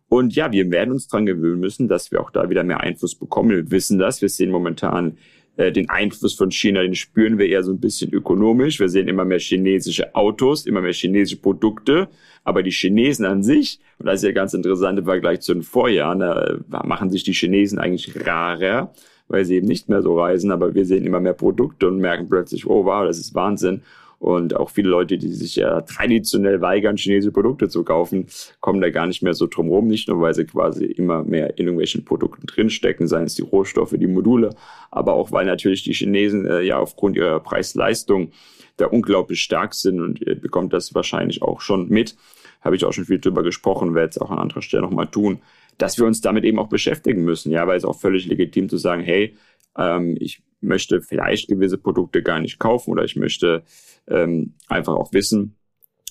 Und 0.08 0.36
ja, 0.36 0.52
wir 0.52 0.70
werden 0.70 0.92
uns 0.92 1.08
dran 1.08 1.26
gewöhnen 1.26 1.60
müssen, 1.60 1.88
dass 1.88 2.12
wir 2.12 2.20
auch 2.20 2.30
da 2.30 2.48
wieder 2.48 2.62
mehr 2.62 2.80
Einfluss 2.80 3.16
bekommen. 3.16 3.50
Wir 3.50 3.70
wissen 3.70 3.98
das. 3.98 4.22
Wir 4.22 4.28
sehen 4.28 4.52
momentan 4.52 5.18
äh, 5.56 5.72
den 5.72 5.90
Einfluss 5.90 6.34
von 6.34 6.52
China, 6.52 6.82
den 6.82 6.94
spüren 6.94 7.38
wir 7.38 7.48
eher 7.48 7.64
so 7.64 7.72
ein 7.72 7.80
bisschen 7.80 8.12
ökonomisch. 8.12 8.78
Wir 8.78 8.88
sehen 8.88 9.08
immer 9.08 9.24
mehr 9.24 9.40
chinesische 9.40 10.14
Autos, 10.14 10.64
immer 10.64 10.80
mehr 10.80 10.92
chinesische 10.92 11.40
Produkte. 11.40 12.08
Aber 12.44 12.62
die 12.62 12.70
Chinesen 12.70 13.26
an 13.26 13.42
sich, 13.42 13.80
und 13.98 14.06
das 14.06 14.16
ist 14.16 14.24
ja 14.24 14.32
ganz 14.32 14.54
interessant 14.54 15.00
im 15.00 15.06
Vergleich 15.06 15.40
zu 15.40 15.52
den 15.52 15.64
Vorjahren, 15.64 16.20
da 16.20 16.60
machen 16.84 17.10
sich 17.10 17.24
die 17.24 17.32
Chinesen 17.32 17.80
eigentlich 17.80 18.24
rarer 18.24 18.92
weil 19.28 19.44
sie 19.44 19.56
eben 19.56 19.66
nicht 19.66 19.88
mehr 19.88 20.02
so 20.02 20.18
reisen, 20.18 20.50
aber 20.50 20.74
wir 20.74 20.84
sehen 20.84 21.04
immer 21.04 21.20
mehr 21.20 21.34
Produkte 21.34 21.88
und 21.88 21.98
merken 21.98 22.28
plötzlich, 22.28 22.66
oh 22.66 22.84
wow, 22.84 23.04
das 23.04 23.18
ist 23.18 23.34
Wahnsinn. 23.34 23.82
Und 24.18 24.56
auch 24.56 24.70
viele 24.70 24.88
Leute, 24.88 25.18
die 25.18 25.28
sich 25.28 25.56
ja 25.56 25.82
traditionell 25.82 26.62
weigern, 26.62 26.96
chinesische 26.96 27.32
Produkte 27.32 27.68
zu 27.68 27.84
kaufen, 27.84 28.26
kommen 28.60 28.80
da 28.80 28.88
gar 28.88 29.06
nicht 29.06 29.22
mehr 29.22 29.34
so 29.34 29.46
drum 29.46 29.68
rum. 29.68 29.88
Nicht 29.88 30.08
nur, 30.08 30.20
weil 30.22 30.32
sie 30.32 30.46
quasi 30.46 30.86
immer 30.86 31.22
mehr 31.22 31.58
in 31.58 31.66
irgendwelchen 31.66 32.04
Produkten 32.04 32.46
drinstecken, 32.46 33.08
seien 33.08 33.24
es 33.24 33.34
die 33.34 33.42
Rohstoffe, 33.42 33.94
die 33.96 34.06
Module, 34.06 34.54
aber 34.90 35.12
auch, 35.12 35.32
weil 35.32 35.44
natürlich 35.44 35.82
die 35.82 35.92
Chinesen 35.92 36.46
äh, 36.46 36.62
ja 36.62 36.78
aufgrund 36.78 37.16
ihrer 37.16 37.40
Preis-Leistung 37.40 38.30
da 38.78 38.86
unglaublich 38.86 39.42
stark 39.42 39.74
sind 39.74 40.00
und 40.00 40.20
ihr 40.20 40.34
bekommt 40.34 40.72
das 40.72 40.94
wahrscheinlich 40.94 41.42
auch 41.42 41.60
schon 41.60 41.88
mit. 41.88 42.16
Habe 42.62 42.76
ich 42.76 42.84
auch 42.84 42.92
schon 42.92 43.04
viel 43.04 43.20
drüber 43.20 43.42
gesprochen, 43.42 43.94
werde 43.94 44.10
es 44.10 44.18
auch 44.18 44.30
an 44.30 44.38
anderer 44.38 44.62
Stelle 44.62 44.82
nochmal 44.82 45.08
tun 45.08 45.40
dass 45.78 45.98
wir 45.98 46.06
uns 46.06 46.20
damit 46.20 46.44
eben 46.44 46.58
auch 46.58 46.68
beschäftigen 46.68 47.24
müssen. 47.24 47.52
Ja, 47.52 47.66
weil 47.66 47.76
es 47.76 47.84
auch 47.84 47.98
völlig 47.98 48.26
legitim 48.26 48.68
zu 48.68 48.76
sagen, 48.76 49.02
hey, 49.02 49.36
ähm, 49.76 50.16
ich 50.20 50.42
möchte 50.60 51.00
vielleicht 51.02 51.48
gewisse 51.48 51.78
Produkte 51.78 52.22
gar 52.22 52.40
nicht 52.40 52.58
kaufen 52.58 52.90
oder 52.90 53.04
ich 53.04 53.16
möchte 53.16 53.62
ähm, 54.08 54.54
einfach 54.68 54.94
auch 54.94 55.12
wissen, 55.12 55.56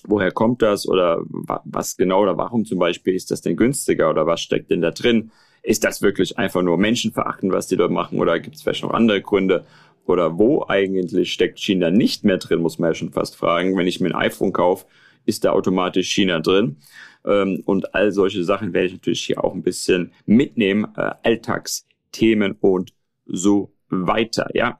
woher 0.07 0.31
kommt 0.31 0.61
das 0.61 0.87
oder 0.87 1.21
was 1.27 1.97
genau 1.97 2.21
oder 2.21 2.37
warum 2.37 2.65
zum 2.65 2.79
Beispiel 2.79 3.15
ist 3.15 3.31
das 3.31 3.41
denn 3.41 3.57
günstiger 3.57 4.09
oder 4.09 4.27
was 4.27 4.41
steckt 4.41 4.69
denn 4.69 4.81
da 4.81 4.91
drin? 4.91 5.31
Ist 5.63 5.83
das 5.83 6.01
wirklich 6.01 6.37
einfach 6.37 6.61
nur 6.61 6.77
Menschenverachten, 6.77 7.51
was 7.51 7.67
die 7.67 7.75
dort 7.75 7.91
machen 7.91 8.19
oder 8.19 8.39
gibt 8.39 8.55
es 8.55 8.61
vielleicht 8.61 8.83
noch 8.83 8.91
andere 8.91 9.21
Gründe? 9.21 9.65
Oder 10.05 10.37
wo 10.37 10.63
eigentlich 10.67 11.33
steckt 11.33 11.59
China 11.59 11.89
nicht 11.89 12.23
mehr 12.23 12.37
drin, 12.37 12.59
muss 12.59 12.77
man 12.77 12.91
ja 12.91 12.93
schon 12.93 13.11
fast 13.11 13.35
fragen. 13.35 13.75
Wenn 13.75 13.87
ich 13.87 13.99
mir 13.99 14.09
ein 14.09 14.15
iPhone 14.15 14.53
kaufe, 14.53 14.85
ist 15.25 15.43
da 15.43 15.51
automatisch 15.51 16.11
China 16.11 16.39
drin. 16.39 16.77
Ähm, 17.25 17.61
und 17.65 17.93
all 17.95 18.11
solche 18.11 18.43
Sachen 18.43 18.73
werde 18.73 18.87
ich 18.87 18.93
natürlich 18.93 19.23
hier 19.23 19.43
auch 19.43 19.53
ein 19.53 19.63
bisschen 19.63 20.11
mitnehmen, 20.25 20.87
äh, 20.95 21.11
Alltagsthemen 21.23 22.53
und 22.59 22.93
so 23.25 23.71
weiter, 23.89 24.49
ja. 24.53 24.79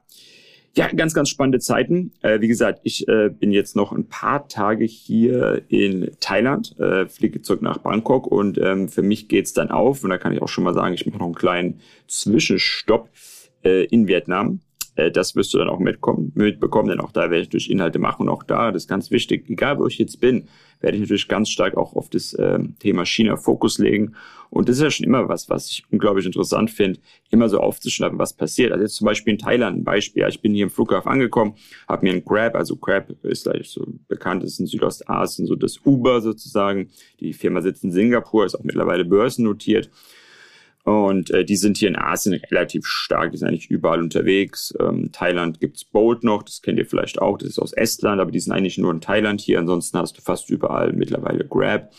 Ja, 0.76 0.88
ganz, 0.88 1.14
ganz 1.14 1.30
spannende 1.30 1.58
Zeiten. 1.58 2.12
Äh, 2.20 2.42
wie 2.42 2.48
gesagt, 2.48 2.80
ich 2.82 3.08
äh, 3.08 3.30
bin 3.30 3.50
jetzt 3.50 3.76
noch 3.76 3.92
ein 3.92 4.08
paar 4.08 4.46
Tage 4.46 4.84
hier 4.84 5.62
in 5.68 6.10
Thailand, 6.20 6.78
äh, 6.78 7.06
fliege 7.06 7.40
zurück 7.40 7.62
nach 7.62 7.78
Bangkok 7.78 8.26
und 8.26 8.58
ähm, 8.58 8.90
für 8.90 9.00
mich 9.00 9.26
geht's 9.28 9.54
dann 9.54 9.70
auf. 9.70 10.04
Und 10.04 10.10
da 10.10 10.18
kann 10.18 10.34
ich 10.34 10.42
auch 10.42 10.48
schon 10.48 10.64
mal 10.64 10.74
sagen, 10.74 10.92
ich 10.92 11.06
mache 11.06 11.18
noch 11.18 11.24
einen 11.24 11.34
kleinen 11.34 11.80
Zwischenstopp 12.08 13.08
äh, 13.64 13.86
in 13.86 14.06
Vietnam 14.06 14.60
Äh, 14.96 15.10
das 15.10 15.36
wirst 15.36 15.54
du 15.54 15.58
dann 15.58 15.68
auch 15.68 15.78
mitkommen, 15.78 16.32
mitbekommen, 16.34 16.88
denn 16.88 17.00
auch 17.00 17.12
da 17.12 17.30
werde 17.30 17.42
ich 17.42 17.48
durch 17.50 17.68
Inhalte 17.68 17.98
machen 17.98 18.22
und 18.22 18.28
auch 18.28 18.42
da, 18.42 18.72
das 18.72 18.84
ist 18.84 18.88
ganz 18.88 19.10
wichtig, 19.10 19.48
egal 19.48 19.78
wo 19.78 19.86
ich 19.86 19.98
jetzt 19.98 20.20
bin, 20.20 20.48
werde 20.80 20.96
ich 20.96 21.02
natürlich 21.02 21.28
ganz 21.28 21.48
stark 21.48 21.76
auch 21.76 21.94
auf 21.94 22.10
das 22.10 22.34
äh, 22.34 22.58
Thema 22.80 23.06
China 23.06 23.36
Fokus 23.36 23.78
legen. 23.78 24.14
Und 24.50 24.68
das 24.68 24.76
ist 24.76 24.82
ja 24.82 24.90
schon 24.90 25.06
immer 25.06 25.28
was, 25.28 25.48
was 25.48 25.70
ich 25.70 25.84
unglaublich 25.90 26.26
interessant 26.26 26.70
finde, 26.70 27.00
immer 27.30 27.48
so 27.48 27.58
aufzuschnappen, 27.58 28.18
was 28.18 28.34
passiert. 28.34 28.72
Also 28.72 28.84
jetzt 28.84 28.94
zum 28.94 29.06
Beispiel 29.06 29.32
in 29.32 29.38
Thailand 29.38 29.78
ein 29.78 29.84
Beispiel. 29.84 30.22
Ja, 30.22 30.28
ich 30.28 30.40
bin 30.40 30.54
hier 30.54 30.64
im 30.64 30.70
Flughafen 30.70 31.10
angekommen, 31.10 31.54
habe 31.88 32.06
mir 32.06 32.12
ein 32.12 32.24
Grab, 32.24 32.54
also 32.54 32.76
Grab 32.76 33.10
ist 33.24 33.44
gleich 33.44 33.68
so 33.68 33.86
bekannt, 34.08 34.44
ist 34.44 34.60
in 34.60 34.66
Südostasien 34.66 35.46
so 35.46 35.56
das 35.56 35.80
Uber 35.84 36.20
sozusagen. 36.20 36.90
Die 37.20 37.32
Firma 37.32 37.60
sitzt 37.60 37.84
in 37.84 37.90
Singapur, 37.90 38.46
ist 38.46 38.54
auch 38.54 38.64
mittlerweile 38.64 39.04
börsennotiert. 39.04 39.90
Und 40.86 41.32
äh, 41.32 41.44
die 41.44 41.56
sind 41.56 41.78
hier 41.78 41.88
in 41.88 41.96
Asien 41.96 42.40
relativ 42.48 42.86
stark, 42.86 43.32
die 43.32 43.38
sind 43.38 43.48
eigentlich 43.48 43.68
überall 43.68 44.00
unterwegs. 44.00 44.72
Ähm, 44.78 45.10
Thailand 45.10 45.58
gibt's 45.58 45.84
Bolt 45.84 46.22
noch, 46.22 46.44
das 46.44 46.62
kennt 46.62 46.78
ihr 46.78 46.86
vielleicht 46.86 47.20
auch, 47.20 47.38
das 47.38 47.48
ist 47.48 47.58
aus 47.58 47.72
Estland, 47.72 48.20
aber 48.20 48.30
die 48.30 48.38
sind 48.38 48.52
eigentlich 48.52 48.78
nur 48.78 48.92
in 48.92 49.00
Thailand 49.00 49.40
hier. 49.40 49.58
Ansonsten 49.58 49.98
hast 49.98 50.16
du 50.16 50.22
fast 50.22 50.48
überall 50.48 50.92
mittlerweile 50.92 51.44
Grab. 51.44 51.90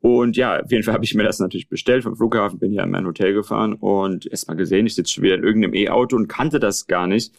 Und 0.00 0.36
ja, 0.36 0.60
auf 0.60 0.70
jeden 0.72 0.82
Fall 0.82 0.94
habe 0.94 1.04
ich 1.04 1.14
mir 1.14 1.22
das 1.22 1.38
natürlich 1.38 1.68
bestellt 1.68 2.02
vom 2.02 2.16
Flughafen, 2.16 2.58
bin 2.58 2.72
hier 2.72 2.82
in 2.82 2.90
mein 2.90 3.06
Hotel 3.06 3.34
gefahren 3.34 3.74
und 3.74 4.26
erst 4.26 4.48
mal 4.48 4.54
gesehen, 4.54 4.84
ich 4.84 4.96
sitze 4.96 5.12
schon 5.12 5.22
wieder 5.22 5.36
in 5.36 5.44
irgendeinem 5.44 5.74
E-Auto 5.74 6.16
und 6.16 6.26
kannte 6.26 6.58
das 6.58 6.88
gar 6.88 7.06
nicht. 7.06 7.32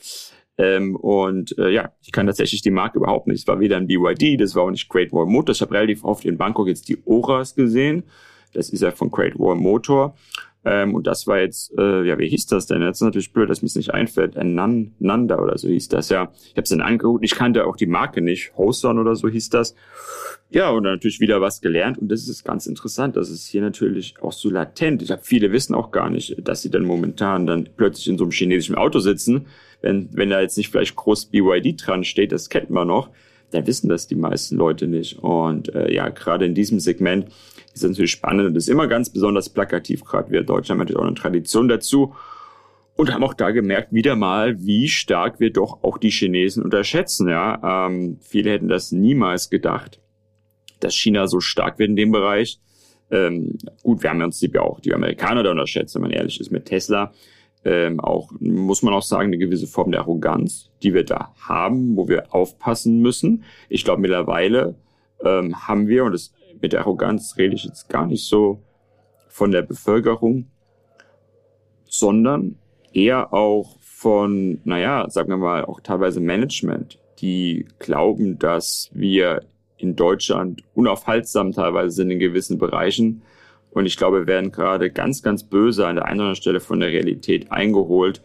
Ähm, 0.58 0.96
und 0.96 1.58
äh, 1.58 1.72
ja, 1.72 1.92
ich 2.02 2.14
kann 2.14 2.26
tatsächlich 2.26 2.62
die 2.62 2.72
Marke 2.72 3.00
überhaupt 3.00 3.28
nicht. 3.28 3.42
Es 3.42 3.48
war 3.48 3.60
weder 3.60 3.76
ein 3.76 3.88
BYD, 3.88 4.40
das 4.40 4.56
war 4.56 4.64
auch 4.64 4.72
nicht 4.72 4.88
Great 4.88 5.12
Wall 5.12 5.26
Motors. 5.26 5.58
Ich 5.58 5.62
habe 5.62 5.74
relativ 5.74 6.06
oft 6.06 6.24
in 6.24 6.38
Bangkok 6.38 6.70
jetzt 6.70 6.88
die 6.88 7.00
Oras 7.04 7.54
gesehen. 7.54 8.04
Das 8.54 8.70
ist 8.70 8.80
ja 8.80 8.92
von 8.92 9.12
Great 9.12 9.38
Wall 9.38 9.58
Motor. 9.58 10.16
Ähm, 10.66 10.96
und 10.96 11.08
das 11.08 11.28
war 11.28 11.40
jetzt, 11.40 11.74
äh, 11.78 12.04
ja, 12.04 12.18
wie 12.18 12.30
hieß 12.30 12.46
das 12.46 12.68
denn? 12.68 12.82
Jetzt 12.82 12.98
ist 12.98 13.02
natürlich 13.02 13.34
blöd, 13.34 13.50
dass 13.50 13.62
mir 13.62 13.68
es 13.68 13.76
nicht 13.76 13.94
einfällt. 13.94 14.38
Ein 14.38 14.56
Nan 14.56 14.94
Nanda 15.00 15.40
oder 15.40 15.58
so 15.58 15.68
hieß 15.68 15.90
das 15.90 16.10
ja. 16.10 16.32
Ich 16.46 16.52
habe 16.52 16.62
es 16.62 16.70
dann 16.70 16.82
angeguckt, 16.82 17.24
ich 17.24 17.36
kannte 17.36 17.66
auch 17.66 17.76
die 17.76 17.86
Marke 17.86 18.22
nicht. 18.22 18.54
Hoson 18.58 18.98
oder 18.98 19.16
so 19.16 19.28
hieß 19.28 19.50
das. 19.50 19.76
Ja, 20.50 20.70
und 20.70 20.84
dann 20.84 20.94
natürlich 20.94 21.20
wieder 21.20 21.42
was 21.42 21.62
gelernt. 21.62 21.98
Und 21.98 22.10
das 22.10 22.28
ist 22.28 22.46
ganz 22.46 22.68
interessant. 22.68 23.18
Das 23.18 23.30
ist 23.30 23.48
hier 23.48 23.62
natürlich 23.62 24.16
auch 24.22 24.32
so 24.32 24.50
latent. 24.50 25.02
Ich 25.02 25.12
habe 25.12 25.22
viele 25.24 25.52
wissen 25.52 25.76
auch 25.76 25.92
gar 25.92 26.10
nicht, 26.10 26.48
dass 26.48 26.62
sie 26.62 26.70
dann 26.70 26.86
momentan 26.86 27.46
dann 27.46 27.70
plötzlich 27.76 28.08
in 28.08 28.18
so 28.18 28.24
einem 28.24 28.32
chinesischen 28.32 28.76
Auto 28.76 29.00
sitzen. 29.00 29.48
Wenn, 29.82 30.10
wenn 30.14 30.30
da 30.30 30.40
jetzt 30.40 30.58
nicht 30.58 30.70
vielleicht 30.70 30.96
groß 30.96 31.26
BYD 31.26 31.86
dran 31.86 32.04
steht, 32.06 32.32
das 32.32 32.50
kennt 32.50 32.70
man 32.70 32.88
noch, 32.88 33.10
dann 33.54 33.68
wissen 33.68 33.90
das 33.90 34.08
die 34.08 34.16
meisten 34.16 34.58
Leute 34.58 34.88
nicht. 34.88 35.20
Und 35.20 35.74
äh, 35.74 35.94
ja, 35.94 36.10
gerade 36.10 36.46
in 36.46 36.56
diesem 36.56 36.80
Segment 36.80 37.28
ist 37.74 37.84
natürlich 37.84 38.12
spannend 38.12 38.48
und 38.48 38.56
ist 38.56 38.70
immer 38.70 38.88
ganz 38.88 39.10
besonders 39.10 39.50
plakativ. 39.50 40.04
Gerade 40.04 40.32
wir 40.32 40.44
Deutschland 40.44 40.80
haben 40.80 40.86
natürlich 40.86 41.00
auch 41.00 41.08
eine 41.08 41.16
Tradition 41.16 41.68
dazu 41.68 42.14
und 42.96 43.12
haben 43.14 43.24
auch 43.24 43.34
da 43.34 43.52
gemerkt 43.52 43.94
wieder 43.94 44.16
mal, 44.16 44.64
wie 44.66 44.88
stark 44.88 45.40
wir 45.40 45.52
doch 45.52 45.84
auch 45.84 45.98
die 45.98 46.12
Chinesen 46.12 46.64
unterschätzen. 46.64 47.28
Ja, 47.28 47.88
ähm, 47.88 48.18
viele 48.22 48.52
hätten 48.52 48.68
das 48.68 48.92
niemals 48.92 49.50
gedacht, 49.50 50.00
dass 50.80 50.96
China 50.96 51.28
so 51.28 51.40
stark 51.40 51.80
wird 51.80 51.90
in 51.90 51.96
dem 51.96 52.12
Bereich. 52.12 52.60
Ähm, 53.12 53.58
gut, 53.82 54.04
wir 54.04 54.10
haben 54.10 54.22
uns 54.22 54.42
ja 54.42 54.62
auch 54.62 54.80
die 54.80 54.94
Amerikaner 54.94 55.44
da 55.44 55.52
unterschätzt, 55.52 55.96
wenn 55.96 56.04
man 56.04 56.12
ehrlich 56.12 56.40
ist, 56.40 56.52
mit 56.52 56.66
Tesla. 56.66 57.14
Ähm, 57.66 58.00
auch 58.00 58.32
muss 58.40 58.84
man 58.84 58.94
auch 58.94 59.04
sagen, 59.04 59.28
eine 59.28 59.38
gewisse 59.38 59.68
Form 59.68 59.92
der 59.92 60.02
Arroganz, 60.02 60.70
die 60.82 60.94
wir 60.94 61.06
da 61.06 61.34
haben, 61.40 61.96
wo 61.96 62.08
wir 62.08 62.34
aufpassen 62.34 63.02
müssen. 63.02 63.44
Ich 63.70 63.86
glaube, 63.86 64.02
mittlerweile 64.02 64.76
ähm, 65.24 65.68
haben 65.68 65.88
wir, 65.88 66.04
und 66.04 66.12
das 66.12 66.34
mit 66.62 66.76
Arroganz 66.76 67.36
rede 67.38 67.56
ich 67.56 67.64
jetzt 67.64 67.90
gar 67.90 68.06
nicht 68.06 68.26
so 68.26 68.60
von 69.28 69.52
der 69.52 69.62
Bevölkerung, 69.62 70.48
sondern 71.86 72.56
eher 72.94 73.34
auch 73.34 73.78
von, 73.80 74.60
naja, 74.64 75.10
sagen 75.10 75.30
wir 75.30 75.38
mal, 75.38 75.66
auch 75.66 75.80
teilweise 75.80 76.20
Management, 76.20 77.00
die 77.20 77.66
glauben, 77.80 78.38
dass 78.40 78.90
wir 78.94 79.44
in 79.78 79.96
Deutschland 79.96 80.64
unaufhaltsam 80.74 81.52
teilweise 81.52 81.92
sind 81.92 82.12
in 82.12 82.20
gewissen 82.20 82.58
Bereichen. 82.58 83.22
Und 83.74 83.86
ich 83.86 83.98
glaube, 83.98 84.22
wir 84.22 84.28
werden 84.28 84.52
gerade 84.52 84.92
ganz, 84.92 85.24
ganz 85.24 85.44
böse 85.44 85.88
an 85.88 85.96
der 85.96 86.06
einen 86.06 86.20
oder 86.20 86.30
anderen 86.30 86.36
Stelle 86.36 86.60
von 86.60 86.80
der 86.80 86.90
Realität 86.90 87.52
eingeholt 87.52 88.22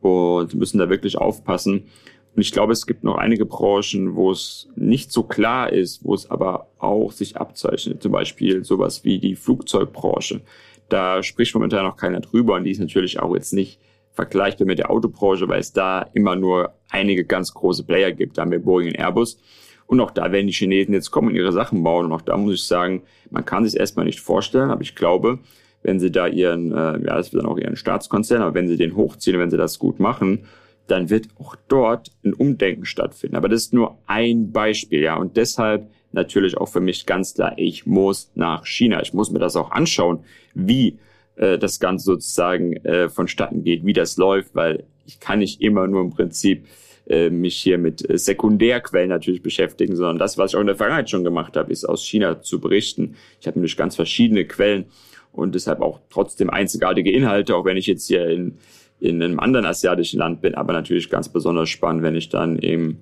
und 0.00 0.54
müssen 0.54 0.78
da 0.78 0.90
wirklich 0.90 1.16
aufpassen. 1.16 1.88
Und 2.34 2.40
ich 2.40 2.52
glaube, 2.52 2.72
es 2.72 2.86
gibt 2.86 3.04
noch 3.04 3.16
einige 3.16 3.44
Branchen, 3.44 4.16
wo 4.16 4.30
es 4.30 4.68
nicht 4.74 5.12
so 5.12 5.22
klar 5.22 5.72
ist, 5.72 6.04
wo 6.04 6.14
es 6.14 6.30
aber 6.30 6.68
auch 6.78 7.12
sich 7.12 7.36
abzeichnet. 7.36 8.02
Zum 8.02 8.12
Beispiel 8.12 8.64
sowas 8.64 9.04
wie 9.04 9.18
die 9.18 9.36
Flugzeugbranche. 9.36 10.40
Da 10.88 11.22
spricht 11.22 11.54
momentan 11.54 11.84
noch 11.84 11.96
keiner 11.96 12.20
drüber 12.20 12.54
und 12.54 12.64
die 12.64 12.70
ist 12.70 12.80
natürlich 12.80 13.20
auch 13.20 13.34
jetzt 13.34 13.52
nicht 13.52 13.78
vergleichbar 14.12 14.66
mit 14.66 14.78
der 14.78 14.90
Autobranche, 14.90 15.48
weil 15.48 15.60
es 15.60 15.72
da 15.72 16.02
immer 16.14 16.36
nur 16.36 16.74
einige 16.90 17.24
ganz 17.24 17.54
große 17.54 17.84
Player 17.84 18.12
gibt. 18.12 18.36
Da 18.36 18.42
haben 18.42 18.50
wir 18.50 18.58
Boeing 18.58 18.88
und 18.88 18.98
Airbus. 18.98 19.38
Und 19.86 20.00
auch 20.00 20.10
da 20.10 20.32
werden 20.32 20.46
die 20.46 20.52
Chinesen 20.52 20.94
jetzt 20.94 21.10
kommen 21.10 21.28
und 21.28 21.34
ihre 21.34 21.52
Sachen 21.52 21.82
bauen. 21.82 22.06
Und 22.06 22.12
auch 22.12 22.22
da 22.22 22.36
muss 22.36 22.54
ich 22.54 22.64
sagen, 22.64 23.02
man 23.30 23.44
kann 23.44 23.64
sich 23.66 23.78
erstmal 23.78 24.06
nicht 24.06 24.20
vorstellen, 24.20 24.70
aber 24.70 24.82
ich 24.82 24.94
glaube, 24.94 25.38
wenn 25.82 26.00
sie 26.00 26.10
da 26.10 26.26
ihren, 26.26 26.72
äh, 26.72 26.74
ja, 26.74 27.16
das 27.16 27.32
wird 27.32 27.42
dann 27.42 27.50
auch 27.50 27.58
ihren 27.58 27.76
Staatskonzern, 27.76 28.42
aber 28.42 28.54
wenn 28.54 28.68
sie 28.68 28.76
den 28.76 28.96
hochziehen, 28.96 29.38
wenn 29.38 29.50
sie 29.50 29.56
das 29.56 29.78
gut 29.78 30.00
machen, 30.00 30.44
dann 30.86 31.10
wird 31.10 31.28
auch 31.38 31.56
dort 31.68 32.10
ein 32.24 32.34
Umdenken 32.34 32.84
stattfinden. 32.84 33.36
Aber 33.36 33.48
das 33.48 33.62
ist 33.62 33.74
nur 33.74 33.98
ein 34.06 34.52
Beispiel, 34.52 35.00
ja. 35.00 35.16
Und 35.16 35.36
deshalb 35.36 35.88
natürlich 36.12 36.56
auch 36.56 36.68
für 36.68 36.80
mich 36.80 37.06
ganz 37.06 37.34
klar, 37.34 37.54
ich 37.56 37.86
muss 37.86 38.30
nach 38.34 38.66
China. 38.66 39.00
Ich 39.00 39.14
muss 39.14 39.30
mir 39.30 39.38
das 39.38 39.56
auch 39.56 39.70
anschauen, 39.70 40.24
wie 40.54 40.98
äh, 41.36 41.58
das 41.58 41.80
Ganze 41.80 42.04
sozusagen 42.04 42.74
äh, 42.84 43.08
vonstatten 43.08 43.64
geht, 43.64 43.84
wie 43.84 43.92
das 43.92 44.16
läuft, 44.16 44.54
weil 44.54 44.84
ich 45.06 45.20
kann 45.20 45.40
nicht 45.40 45.60
immer 45.60 45.86
nur 45.86 46.02
im 46.02 46.10
Prinzip 46.10 46.66
äh, 47.06 47.30
mich 47.30 47.56
hier 47.56 47.78
mit 47.78 48.08
äh, 48.08 48.18
Sekundärquellen 48.18 49.08
natürlich 49.08 49.42
beschäftigen, 49.42 49.96
sondern 49.96 50.18
das, 50.18 50.38
was 50.38 50.52
ich 50.52 50.56
auch 50.56 50.60
in 50.60 50.66
der 50.66 50.76
Vergangenheit 50.76 51.10
schon 51.10 51.24
gemacht 51.24 51.56
habe, 51.56 51.72
ist 51.72 51.84
aus 51.84 52.04
China 52.04 52.42
zu 52.42 52.60
berichten. 52.60 53.16
Ich 53.40 53.46
habe 53.46 53.58
nämlich 53.58 53.76
ganz 53.76 53.96
verschiedene 53.96 54.44
Quellen 54.44 54.86
und 55.32 55.54
deshalb 55.54 55.80
auch 55.80 56.00
trotzdem 56.10 56.50
einzigartige 56.50 57.10
Inhalte, 57.10 57.56
auch 57.56 57.64
wenn 57.64 57.76
ich 57.76 57.86
jetzt 57.86 58.06
hier 58.06 58.26
in 58.28 58.58
in 59.02 59.20
einem 59.20 59.40
anderen 59.40 59.66
asiatischen 59.66 60.20
Land 60.20 60.42
bin, 60.42 60.54
aber 60.54 60.72
natürlich 60.72 61.10
ganz 61.10 61.28
besonders 61.28 61.68
spannend, 61.68 62.04
wenn 62.04 62.14
ich 62.14 62.28
dann 62.28 62.56
im, 62.58 62.98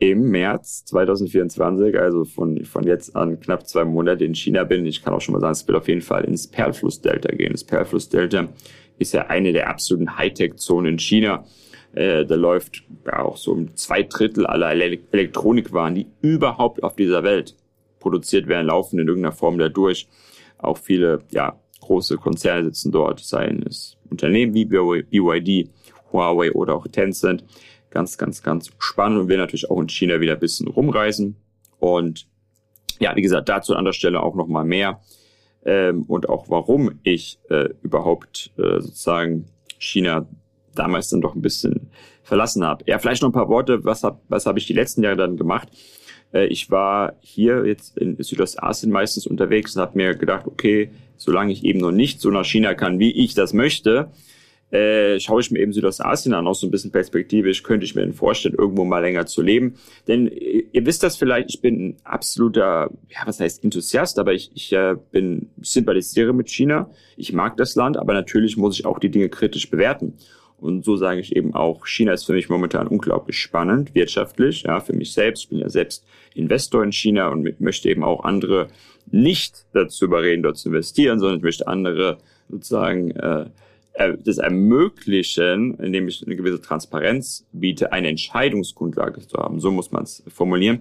im 0.00 0.30
März 0.30 0.84
2024, 0.86 1.96
also 1.96 2.24
von, 2.24 2.64
von 2.64 2.84
jetzt 2.84 3.14
an 3.14 3.38
knapp 3.38 3.68
zwei 3.68 3.84
Monate 3.84 4.24
in 4.24 4.34
China 4.34 4.64
bin. 4.64 4.84
Ich 4.84 5.04
kann 5.04 5.14
auch 5.14 5.20
schon 5.20 5.32
mal 5.32 5.40
sagen, 5.40 5.52
es 5.52 5.68
wird 5.68 5.78
auf 5.78 5.86
jeden 5.86 6.00
Fall 6.00 6.24
ins 6.24 6.48
Perlflussdelta 6.48 7.32
gehen. 7.36 7.52
Das 7.52 7.62
Perlflussdelta 7.62 8.48
ist 8.98 9.14
ja 9.14 9.28
eine 9.28 9.52
der 9.52 9.70
absoluten 9.70 10.18
Hightech-Zonen 10.18 10.94
in 10.94 10.98
China. 10.98 11.44
Äh, 11.94 12.24
da 12.26 12.34
läuft 12.34 12.82
ja 13.06 13.20
auch 13.20 13.36
so 13.36 13.52
um 13.52 13.76
zwei 13.76 14.02
Drittel 14.02 14.46
aller 14.46 14.70
Elektronikwaren, 14.72 15.94
die 15.94 16.06
überhaupt 16.22 16.82
auf 16.82 16.96
dieser 16.96 17.22
Welt 17.22 17.54
produziert 18.00 18.48
werden, 18.48 18.66
laufen 18.66 18.98
in 18.98 19.08
irgendeiner 19.08 19.34
Form 19.34 19.58
da 19.58 19.68
durch. 19.68 20.08
Auch 20.58 20.78
viele, 20.78 21.20
ja, 21.30 21.58
große 21.80 22.16
Konzerne 22.16 22.64
sitzen 22.64 22.92
dort, 22.92 23.20
seien 23.20 23.62
es 23.66 23.96
Unternehmen 24.10 24.54
wie 24.54 24.64
BYD, 24.64 25.70
Huawei 26.12 26.52
oder 26.52 26.74
auch 26.74 26.86
Tencent. 26.88 27.44
Ganz, 27.90 28.18
ganz, 28.18 28.42
ganz 28.42 28.70
spannend 28.78 29.20
und 29.20 29.28
wir 29.28 29.36
natürlich 29.36 29.70
auch 29.70 29.80
in 29.80 29.88
China 29.88 30.20
wieder 30.20 30.32
ein 30.32 30.40
bisschen 30.40 30.66
rumreisen. 30.66 31.36
Und 31.78 32.26
ja, 32.98 33.14
wie 33.14 33.22
gesagt, 33.22 33.48
dazu 33.48 33.74
an 33.76 33.84
der 33.84 33.92
Stelle 33.92 34.22
auch 34.22 34.34
nochmal 34.34 34.64
mehr. 34.64 35.00
Ähm, 35.64 36.02
und 36.04 36.28
auch 36.28 36.48
warum 36.48 36.98
ich 37.04 37.38
äh, 37.50 37.68
überhaupt 37.82 38.52
äh, 38.58 38.80
sozusagen 38.80 39.46
China 39.78 40.26
damals 40.74 41.08
dann 41.08 41.20
doch 41.20 41.34
ein 41.34 41.42
bisschen 41.42 41.90
verlassen 42.22 42.64
habe. 42.64 42.84
Ja, 42.86 42.98
vielleicht 42.98 43.22
noch 43.22 43.28
ein 43.28 43.34
paar 43.34 43.48
Worte, 43.48 43.84
was 43.84 44.02
habe 44.02 44.20
was 44.28 44.46
hab 44.46 44.56
ich 44.56 44.66
die 44.66 44.72
letzten 44.72 45.02
Jahre 45.02 45.16
dann 45.16 45.36
gemacht? 45.36 45.68
Äh, 46.32 46.46
ich 46.46 46.70
war 46.70 47.14
hier 47.20 47.66
jetzt 47.66 47.96
in 47.96 48.22
Südostasien 48.22 48.92
meistens 48.92 49.26
unterwegs 49.26 49.76
und 49.76 49.82
habe 49.82 49.96
mir 49.96 50.14
gedacht, 50.14 50.46
okay, 50.46 50.90
solange 51.16 51.52
ich 51.52 51.64
eben 51.64 51.80
noch 51.80 51.92
nicht 51.92 52.20
so 52.20 52.30
nach 52.30 52.44
China 52.44 52.74
kann, 52.74 52.98
wie 52.98 53.12
ich 53.12 53.34
das 53.34 53.52
möchte, 53.52 54.10
äh, 54.70 55.20
schaue 55.20 55.40
ich 55.40 55.52
mir 55.52 55.60
eben 55.60 55.72
Südostasien 55.72 56.34
an, 56.34 56.48
auch 56.48 56.54
so 56.54 56.66
ein 56.66 56.70
bisschen 56.72 56.90
perspektivisch, 56.90 57.62
könnte 57.62 57.84
ich 57.84 57.94
mir 57.94 58.12
vorstellen, 58.12 58.56
irgendwo 58.58 58.84
mal 58.84 58.98
länger 58.98 59.24
zu 59.24 59.40
leben. 59.40 59.74
Denn 60.08 60.26
äh, 60.26 60.64
ihr 60.72 60.84
wisst 60.84 61.04
das 61.04 61.16
vielleicht, 61.16 61.50
ich 61.50 61.60
bin 61.60 61.90
ein 61.90 61.96
absoluter, 62.02 62.90
ja, 63.08 63.20
was 63.24 63.38
heißt 63.38 63.62
Enthusiast, 63.62 64.18
aber 64.18 64.32
ich, 64.32 64.50
ich 64.54 64.72
äh, 64.72 64.96
bin, 65.12 65.50
sympathisiere 65.62 66.32
mit 66.32 66.50
China. 66.50 66.90
Ich 67.16 67.32
mag 67.32 67.56
das 67.56 67.76
Land, 67.76 67.96
aber 67.96 68.14
natürlich 68.14 68.56
muss 68.56 68.78
ich 68.78 68.84
auch 68.84 68.98
die 68.98 69.10
Dinge 69.10 69.28
kritisch 69.28 69.70
bewerten. 69.70 70.14
Und 70.64 70.82
so 70.82 70.96
sage 70.96 71.20
ich 71.20 71.36
eben 71.36 71.52
auch, 71.54 71.86
China 71.86 72.14
ist 72.14 72.24
für 72.24 72.32
mich 72.32 72.48
momentan 72.48 72.86
unglaublich 72.86 73.38
spannend, 73.38 73.94
wirtschaftlich, 73.94 74.62
ja, 74.62 74.80
für 74.80 74.94
mich 74.94 75.12
selbst. 75.12 75.42
Ich 75.42 75.48
bin 75.50 75.58
ja 75.58 75.68
selbst 75.68 76.06
Investor 76.34 76.82
in 76.82 76.90
China 76.90 77.28
und 77.28 77.60
möchte 77.60 77.90
eben 77.90 78.02
auch 78.02 78.24
andere 78.24 78.68
nicht 79.10 79.66
dazu 79.74 80.06
überreden, 80.06 80.42
dort 80.42 80.56
zu 80.56 80.70
investieren, 80.70 81.18
sondern 81.18 81.36
ich 81.36 81.44
möchte 81.44 81.66
andere 81.66 82.16
sozusagen 82.48 83.10
äh, 83.10 83.44
das 84.24 84.38
ermöglichen, 84.38 85.74
indem 85.80 86.08
ich 86.08 86.24
eine 86.24 86.34
gewisse 86.34 86.62
Transparenz 86.62 87.46
biete, 87.52 87.92
eine 87.92 88.08
Entscheidungsgrundlage 88.08 89.20
zu 89.26 89.36
haben. 89.36 89.60
So 89.60 89.70
muss 89.70 89.92
man 89.92 90.04
es 90.04 90.22
formulieren. 90.28 90.80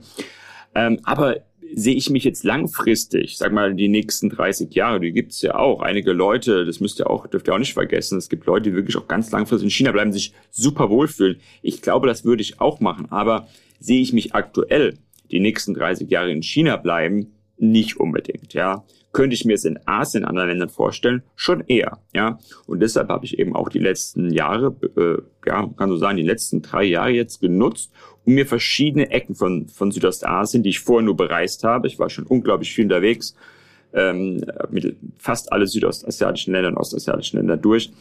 Ähm, 0.76 1.02
aber 1.04 1.42
sehe 1.76 1.96
ich 1.96 2.10
mich 2.10 2.24
jetzt 2.24 2.44
langfristig, 2.44 3.38
sag 3.38 3.52
mal 3.52 3.74
die 3.74 3.88
nächsten 3.88 4.30
30 4.30 4.74
Jahre, 4.74 5.00
die 5.00 5.12
gibt's 5.12 5.42
ja 5.42 5.56
auch. 5.56 5.82
Einige 5.82 6.14
Leute, 6.14 6.66
das 6.66 6.80
müsst 6.80 7.00
ihr 7.00 7.10
auch, 7.10 7.28
dürft 7.28 7.48
ihr 7.48 7.54
auch 7.54 7.60
nicht 7.60 7.74
vergessen, 7.74 8.18
es 8.18 8.30
gibt 8.30 8.46
Leute, 8.46 8.70
die 8.70 8.76
wirklich 8.76 8.98
auch 8.98 9.08
ganz 9.08 9.32
langfristig 9.32 9.66
in 9.66 9.72
China 9.72 9.92
bleiben, 9.92 10.14
sich 10.14 10.34
super 10.52 10.90
wohlfühlen. 10.90 11.40
Ich 11.62 11.82
glaube, 11.82 12.08
das 12.08 12.26
würde 12.26 12.42
ich 12.42 12.60
auch 12.62 12.80
machen, 12.80 13.08
aber 13.10 13.48
sehe 13.80 14.02
ich 14.02 14.14
mich 14.14 14.34
aktuell 14.34 14.98
die 15.32 15.40
nächsten 15.40 15.74
30 15.74 16.10
Jahre 16.10 16.32
in 16.32 16.44
China 16.44 16.78
bleiben, 16.78 17.34
nicht 17.58 17.98
unbedingt, 17.98 18.54
ja. 18.54 18.84
Könnte 19.12 19.36
ich 19.36 19.46
mir 19.46 19.54
es 19.54 19.66
in 19.66 19.80
Asien, 19.86 20.24
in 20.24 20.30
anderen 20.30 20.50
Ländern 20.50 20.70
vorstellen, 20.70 21.22
schon 21.36 21.62
eher, 21.68 22.00
ja. 22.14 22.40
Und 22.66 22.80
deshalb 22.80 23.10
habe 23.10 23.26
ich 23.26 23.38
eben 23.38 23.56
auch 23.56 23.70
die 23.70 23.80
letzten 23.80 24.32
Jahre, 24.32 24.76
äh, 24.98 25.22
ja, 25.48 25.70
kann 25.78 25.90
so 25.90 25.98
sagen, 25.98 26.18
die 26.18 26.24
letzten 26.24 26.62
drei 26.62 26.84
Jahre 26.84 27.12
jetzt 27.12 27.40
genutzt, 27.40 27.92
um 28.26 28.34
mir 28.34 28.46
verschiedene 28.46 29.12
Ecken 29.12 29.36
von, 29.36 29.68
von 29.68 29.92
Südostasien, 29.92 30.64
die 30.64 30.70
ich 30.70 30.80
vorher 30.80 31.06
nur 31.06 31.18
bereist 31.18 31.64
habe, 31.64 31.88
ich 31.88 32.00
war 32.00 32.10
schon 32.10 32.26
unglaublich 32.26 32.74
viel 32.74 32.86
unterwegs, 32.86 33.36
ähm, 33.94 34.44
mit 34.72 34.96
fast 35.18 35.52
alle 35.52 35.68
südostasiatischen 35.68 36.54
Länder 36.54 36.70
und 36.70 36.78
ostasiatischen 36.78 37.38
Länder 37.38 37.58
durch, 37.58 37.92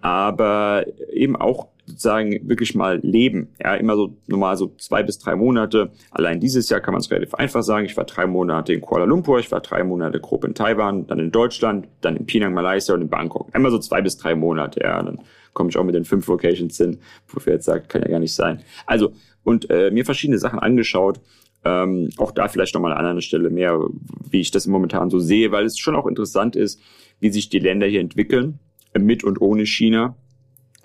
aber 0.00 0.84
eben 1.12 1.36
auch 1.36 1.68
sozusagen 1.86 2.48
wirklich 2.48 2.74
mal 2.74 2.98
leben. 3.02 3.48
Ja, 3.62 3.74
immer 3.74 3.96
so 3.96 4.16
normal 4.26 4.56
so 4.56 4.74
zwei 4.78 5.02
bis 5.02 5.18
drei 5.18 5.36
Monate. 5.36 5.90
Allein 6.10 6.40
dieses 6.40 6.68
Jahr 6.68 6.80
kann 6.80 6.92
man 6.92 7.00
es 7.00 7.10
relativ 7.10 7.34
einfach 7.34 7.62
sagen. 7.62 7.86
Ich 7.86 7.96
war 7.96 8.04
drei 8.04 8.26
Monate 8.26 8.72
in 8.72 8.80
Kuala 8.80 9.04
Lumpur, 9.04 9.38
ich 9.38 9.50
war 9.52 9.60
drei 9.60 9.84
Monate 9.84 10.20
grob 10.20 10.44
in 10.44 10.54
Taiwan, 10.54 11.06
dann 11.06 11.18
in 11.18 11.30
Deutschland, 11.30 11.88
dann 12.00 12.16
in 12.16 12.26
Penang, 12.26 12.54
Malaysia 12.54 12.94
und 12.94 13.02
in 13.02 13.08
Bangkok. 13.08 13.48
Immer 13.54 13.70
so 13.70 13.78
zwei 13.78 14.02
bis 14.02 14.16
drei 14.16 14.34
Monate. 14.34 14.80
Ja, 14.80 15.02
dann 15.02 15.20
komme 15.52 15.70
ich 15.70 15.76
auch 15.76 15.84
mit 15.84 15.94
den 15.94 16.04
fünf 16.04 16.26
Locations 16.26 16.76
hin, 16.76 16.98
wofür 17.28 17.54
jetzt 17.54 17.64
sagt, 17.64 17.88
kann 17.88 18.02
ja 18.02 18.08
gar 18.08 18.20
nicht 18.20 18.34
sein. 18.34 18.60
Also 18.84 19.12
und 19.44 19.70
äh, 19.70 19.90
mir 19.92 20.04
verschiedene 20.04 20.38
Sachen 20.38 20.58
angeschaut. 20.58 21.20
Ähm, 21.64 22.10
auch 22.16 22.32
da 22.32 22.48
vielleicht 22.48 22.74
nochmal 22.74 22.92
an 22.92 23.06
einer 23.06 23.20
Stelle 23.20 23.48
mehr, 23.50 23.80
wie 24.28 24.40
ich 24.40 24.50
das 24.50 24.66
momentan 24.66 25.08
so 25.08 25.18
sehe, 25.18 25.52
weil 25.52 25.64
es 25.64 25.78
schon 25.78 25.96
auch 25.96 26.06
interessant 26.06 26.54
ist, 26.56 26.80
wie 27.20 27.30
sich 27.30 27.48
die 27.48 27.58
Länder 27.58 27.86
hier 27.86 28.00
entwickeln, 28.00 28.58
mit 28.98 29.24
und 29.24 29.40
ohne 29.40 29.66
China 29.66 30.16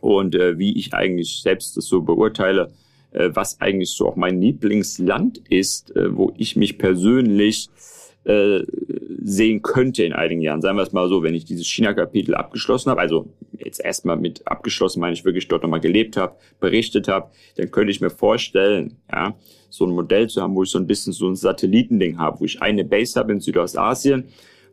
und 0.01 0.35
äh, 0.35 0.57
wie 0.57 0.77
ich 0.77 0.93
eigentlich 0.93 1.41
selbst 1.41 1.77
das 1.77 1.85
so 1.85 2.01
beurteile, 2.01 2.71
äh, 3.11 3.29
was 3.33 3.61
eigentlich 3.61 3.91
so 3.91 4.07
auch 4.07 4.15
mein 4.15 4.41
Lieblingsland 4.41 5.41
ist, 5.49 5.95
äh, 5.95 6.15
wo 6.15 6.33
ich 6.37 6.55
mich 6.55 6.77
persönlich 6.77 7.69
äh, 8.23 8.61
sehen 9.23 9.61
könnte 9.61 10.03
in 10.03 10.13
einigen 10.13 10.41
Jahren. 10.41 10.61
Sagen 10.61 10.77
wir 10.77 10.83
es 10.83 10.91
mal 10.91 11.09
so, 11.09 11.23
wenn 11.23 11.33
ich 11.33 11.45
dieses 11.45 11.67
China-Kapitel 11.67 12.35
abgeschlossen 12.35 12.89
habe, 12.89 13.01
also 13.01 13.27
jetzt 13.57 13.83
erstmal 13.83 14.17
mit 14.17 14.47
abgeschlossen, 14.47 14.99
meine 14.99 15.13
ich 15.13 15.25
wirklich 15.25 15.47
dort 15.47 15.63
nochmal 15.63 15.79
gelebt 15.79 16.17
habe, 16.17 16.35
berichtet 16.59 17.07
habe, 17.07 17.31
dann 17.57 17.71
könnte 17.71 17.91
ich 17.91 18.01
mir 18.01 18.09
vorstellen, 18.09 18.97
ja, 19.11 19.35
so 19.69 19.85
ein 19.85 19.91
Modell 19.91 20.27
zu 20.27 20.41
haben, 20.41 20.55
wo 20.55 20.63
ich 20.63 20.69
so 20.69 20.77
ein 20.77 20.87
bisschen 20.87 21.13
so 21.13 21.27
ein 21.27 21.35
Satellitending 21.35 22.17
habe, 22.17 22.41
wo 22.41 22.45
ich 22.45 22.61
eine 22.61 22.83
Base 22.83 23.19
habe 23.19 23.31
in 23.31 23.39
Südostasien, 23.39 24.25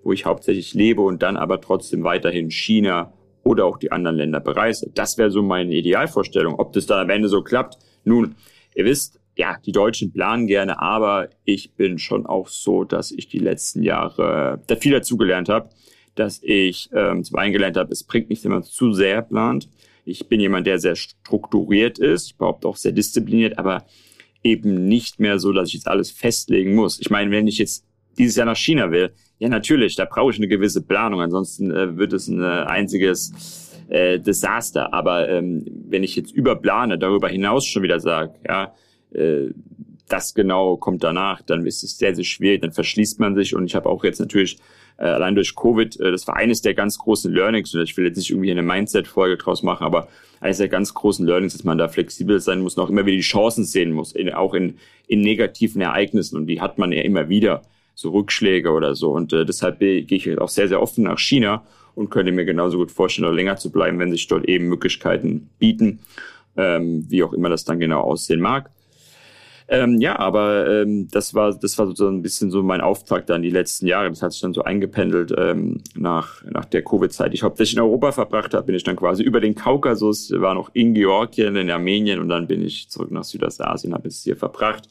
wo 0.03 0.13
ich 0.13 0.25
hauptsächlich 0.25 0.75
lebe 0.75 1.03
und 1.03 1.23
dann 1.23 1.37
aber 1.37 1.61
trotzdem 1.61 2.05
weiterhin 2.05 2.51
China 2.51 3.13
oder 3.43 3.65
auch 3.65 3.79
die 3.79 3.93
anderen 3.93 4.17
Länder 4.17 4.41
bereise. 4.41 4.91
Das 4.95 5.19
wäre 5.19 5.31
so 5.31 5.43
meine 5.43 5.75
Idealvorstellung. 5.75 6.55
Ob 6.59 6.73
das 6.73 6.87
dann 6.87 7.01
am 7.01 7.11
Ende 7.11 7.29
so 7.29 7.43
klappt, 7.43 7.79
nun, 8.05 8.35
ihr 8.75 8.85
wisst, 8.85 9.21
ja, 9.37 9.57
die 9.65 9.73
Deutschen 9.73 10.13
planen 10.13 10.47
gerne, 10.47 10.81
aber 10.81 11.29
ich 11.45 11.73
bin 11.75 11.99
schon 11.99 12.27
auch 12.27 12.49
so, 12.49 12.85
dass 12.85 13.13
ich 13.13 13.29
die 13.29 13.39
letzten 13.39 13.83
Jahre 13.83 14.61
da 14.67 14.77
viel 14.77 14.93
dazugelernt 14.93 15.49
habe, 15.49 15.71
dass 16.17 16.41
ich 16.43 16.91
ähm, 16.93 17.23
zum 17.23 17.37
einen 17.39 17.53
gelernt 17.53 17.77
habe, 17.77 17.93
es 17.93 18.03
bringt 18.03 18.31
nicht, 18.31 18.43
wenn 18.45 18.51
man 18.51 18.65
zu 18.65 18.93
sehr 18.93 19.23
plant. 19.23 19.69
Ich 20.05 20.29
bin 20.29 20.41
jemand, 20.41 20.67
der 20.67 20.81
sehr 20.81 20.97
strukturiert 20.97 21.99
ist, 21.99 22.27
ich 22.27 22.37
behaupte 22.37 22.67
auch 22.67 22.77
sehr 22.77 22.93
diszipliniert, 22.93 23.59
aber 23.59 23.87
eben 24.43 24.87
nicht 24.87 25.21
mehr 25.21 25.39
so, 25.39 25.53
dass 25.53 25.69
ich 25.69 25.75
jetzt 25.75 25.89
alles 25.89 26.11
festlegen 26.11 26.75
muss. 26.75 26.99
Ich 27.01 27.11
meine, 27.11 27.31
wenn 27.31 27.47
ich 27.47 27.59
jetzt 27.59 27.85
dieses 28.19 28.37
Jahr 28.37 28.47
nach 28.47 28.57
China 28.57 28.91
will, 28.91 29.13
ja, 29.39 29.49
natürlich, 29.49 29.95
da 29.97 30.05
brauche 30.05 30.33
ich 30.33 30.39
eine 30.39 30.49
gewisse 30.49 30.83
Planung, 30.83 31.21
ansonsten 31.21 31.71
äh, 31.71 31.97
wird 31.97 32.13
es 32.13 32.29
ein 32.29 32.43
äh, 32.43 32.47
einziges 32.47 33.33
äh, 33.89 34.19
Desaster. 34.19 34.93
Aber 34.93 35.29
ähm, 35.29 35.65
wenn 35.89 36.03
ich 36.03 36.17
jetzt 36.17 36.33
überplane, 36.33 36.99
darüber 36.99 37.29
hinaus 37.29 37.67
schon 37.67 37.83
wieder 37.83 38.01
sage, 38.01 38.35
ja, 38.47 38.75
äh, 39.13 39.51
das 40.09 40.35
genau 40.35 40.77
kommt 40.77 41.05
danach, 41.05 41.43
dann 41.43 41.67
ist 41.67 41.85
es 41.85 41.99
sehr, 41.99 42.15
sehr 42.15 42.25
schwierig, 42.25 42.63
dann 42.63 42.73
verschließt 42.73 43.21
man 43.21 43.35
sich. 43.35 43.55
Und 43.55 43.67
ich 43.67 43.75
habe 43.75 43.89
auch 43.89 44.05
jetzt 44.05 44.21
natürlich 44.21 44.59
äh, 44.97 45.05
allein 45.05 45.35
durch 45.35 45.55
Covid, 45.55 46.01
äh, 46.01 46.11
das 46.11 46.27
war 46.27 46.37
eines 46.37 46.63
der 46.63 46.75
ganz 46.75 46.99
großen 46.99 47.33
Learnings. 47.33 47.75
Und 47.75 47.83
ich 47.83 47.97
will 47.97 48.07
jetzt 48.07 48.17
nicht 48.17 48.31
irgendwie 48.31 48.51
eine 48.51 48.63
Mindset-Folge 48.63 49.37
draus 49.37 49.63
machen, 49.63 49.85
aber 49.85 50.09
eines 50.41 50.59
der 50.59 50.69
ganz 50.69 50.95
großen 50.95 51.27
Learnings, 51.27 51.53
dass 51.53 51.65
man 51.65 51.79
da 51.79 51.89
flexibel 51.89 52.41
sein 52.41 52.61
muss 52.61 52.77
und 52.77 52.83
auch 52.83 52.91
immer 52.91 53.07
wieder 53.07 53.17
die 53.17 53.23
Chancen 53.23 53.65
sehen 53.65 53.93
muss, 53.93 54.13
in, 54.13 54.33
auch 54.33 54.55
in, 54.55 54.79
in 55.07 55.21
negativen 55.21 55.81
Ereignissen. 55.81 56.37
Und 56.37 56.47
die 56.47 56.61
hat 56.61 56.79
man 56.79 56.91
ja 56.91 57.03
immer 57.03 57.29
wieder 57.29 57.63
so 57.99 58.11
Rückschläge 58.11 58.71
oder 58.71 58.95
so. 58.95 59.11
Und 59.11 59.33
äh, 59.33 59.45
deshalb 59.45 59.81
gehe 59.81 60.05
ich 60.09 60.41
auch 60.41 60.49
sehr, 60.49 60.69
sehr 60.69 60.81
offen 60.81 61.03
nach 61.03 61.19
China 61.19 61.65
und 61.97 62.11
könnte 62.11 62.31
mir 62.31 62.45
genauso 62.45 62.79
gut 62.79 62.93
vorstellen, 62.93 63.27
noch 63.27 63.35
länger 63.35 63.57
zu 63.57 63.73
bleiben, 63.73 63.99
wenn 63.99 64.13
sich 64.13 64.29
dort 64.29 64.49
eben 64.49 64.69
Möglichkeiten 64.69 65.51
bieten, 65.59 65.99
ähm, 66.57 67.07
wie 67.09 67.25
auch 67.25 67.33
immer 67.33 67.49
das 67.49 67.65
dann 67.65 67.81
genau 67.81 68.03
aussehen 68.03 68.41
mag. 68.41 68.71
Ähm, 69.67 70.01
ja, 70.01 70.17
aber 70.17 70.83
ähm, 70.83 71.09
das 71.11 71.35
war 71.35 71.53
das 71.53 71.77
war 71.77 71.89
sozusagen 71.89 72.19
ein 72.19 72.23
bisschen 72.23 72.53
so 72.53 72.63
mein 72.63 72.81
Auftakt 72.81 73.29
dann 73.31 73.43
die 73.43 73.51
letzten 73.51 73.89
Jahre. 73.89 74.09
Das 74.09 74.23
hat 74.23 74.31
sich 74.31 74.43
dann 74.43 74.55
so 74.55 74.63
eingependelt 74.63 75.35
ähm, 75.37 75.83
nach 75.97 76.45
nach 76.45 76.67
der 76.67 76.85
Covid-Zeit. 76.85 77.35
Ich 77.35 77.43
hauptsächlich 77.43 77.77
in 77.77 77.83
Europa 77.83 78.13
verbracht 78.13 78.55
habe, 78.55 78.67
bin 78.67 78.77
ich 78.77 78.85
dann 78.85 78.97
quasi 78.97 79.25
über 79.25 79.41
den 79.41 79.57
Kaukasus, 79.57 80.31
war 80.37 80.55
noch 80.55 80.71
in 80.73 80.95
Georgien, 80.95 81.57
in 81.57 81.69
Armenien 81.69 82.21
und 82.21 82.29
dann 82.29 82.47
bin 82.47 82.65
ich 82.65 82.89
zurück 82.89 83.11
nach 83.11 83.25
Südostasien, 83.25 83.93
habe 83.93 84.07
es 84.07 84.23
hier 84.23 84.37
verbracht. 84.37 84.89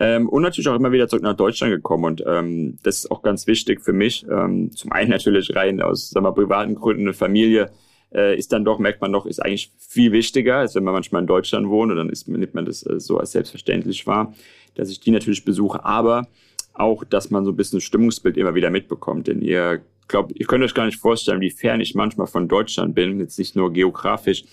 Ähm, 0.00 0.28
und 0.28 0.42
natürlich 0.42 0.68
auch 0.68 0.76
immer 0.76 0.92
wieder 0.92 1.08
zurück 1.08 1.24
nach 1.24 1.36
Deutschland 1.36 1.72
gekommen. 1.72 2.04
Und 2.04 2.24
ähm, 2.26 2.78
das 2.82 2.98
ist 2.98 3.10
auch 3.10 3.22
ganz 3.22 3.46
wichtig 3.46 3.80
für 3.80 3.92
mich. 3.92 4.24
Ähm, 4.30 4.70
zum 4.72 4.92
einen 4.92 5.10
natürlich 5.10 5.54
rein 5.56 5.80
aus 5.80 6.10
sagen 6.10 6.24
wir, 6.24 6.32
privaten 6.32 6.76
Gründen 6.76 7.02
eine 7.02 7.14
Familie 7.14 7.70
äh, 8.14 8.36
ist 8.36 8.52
dann 8.52 8.64
doch, 8.64 8.78
merkt 8.78 9.00
man 9.00 9.12
doch, 9.12 9.26
ist 9.26 9.44
eigentlich 9.44 9.72
viel 9.76 10.12
wichtiger, 10.12 10.58
als 10.58 10.74
wenn 10.74 10.84
man 10.84 10.94
manchmal 10.94 11.22
in 11.22 11.26
Deutschland 11.26 11.68
wohnt. 11.68 11.90
Und 11.90 11.98
dann 11.98 12.10
ist, 12.10 12.28
nimmt 12.28 12.54
man 12.54 12.64
das 12.64 12.86
äh, 12.86 13.00
so 13.00 13.18
als 13.18 13.32
selbstverständlich 13.32 14.06
wahr, 14.06 14.34
dass 14.76 14.90
ich 14.90 15.00
die 15.00 15.10
natürlich 15.10 15.44
besuche. 15.44 15.84
Aber 15.84 16.28
auch, 16.74 17.02
dass 17.04 17.30
man 17.30 17.44
so 17.44 17.50
ein 17.50 17.56
bisschen 17.56 17.78
das 17.78 17.84
Stimmungsbild 17.84 18.36
immer 18.36 18.54
wieder 18.54 18.70
mitbekommt. 18.70 19.26
Denn 19.26 19.42
ihr 19.42 19.80
glaubt, 20.06 20.32
ihr 20.34 20.46
könnt 20.46 20.64
euch 20.64 20.74
gar 20.74 20.86
nicht 20.86 20.98
vorstellen, 20.98 21.40
wie 21.40 21.50
fern 21.50 21.80
ich 21.80 21.94
manchmal 21.94 22.26
von 22.26 22.48
Deutschland 22.48 22.94
bin, 22.94 23.18
jetzt 23.20 23.38
nicht 23.38 23.56
nur 23.56 23.72
geografisch, 23.72 24.44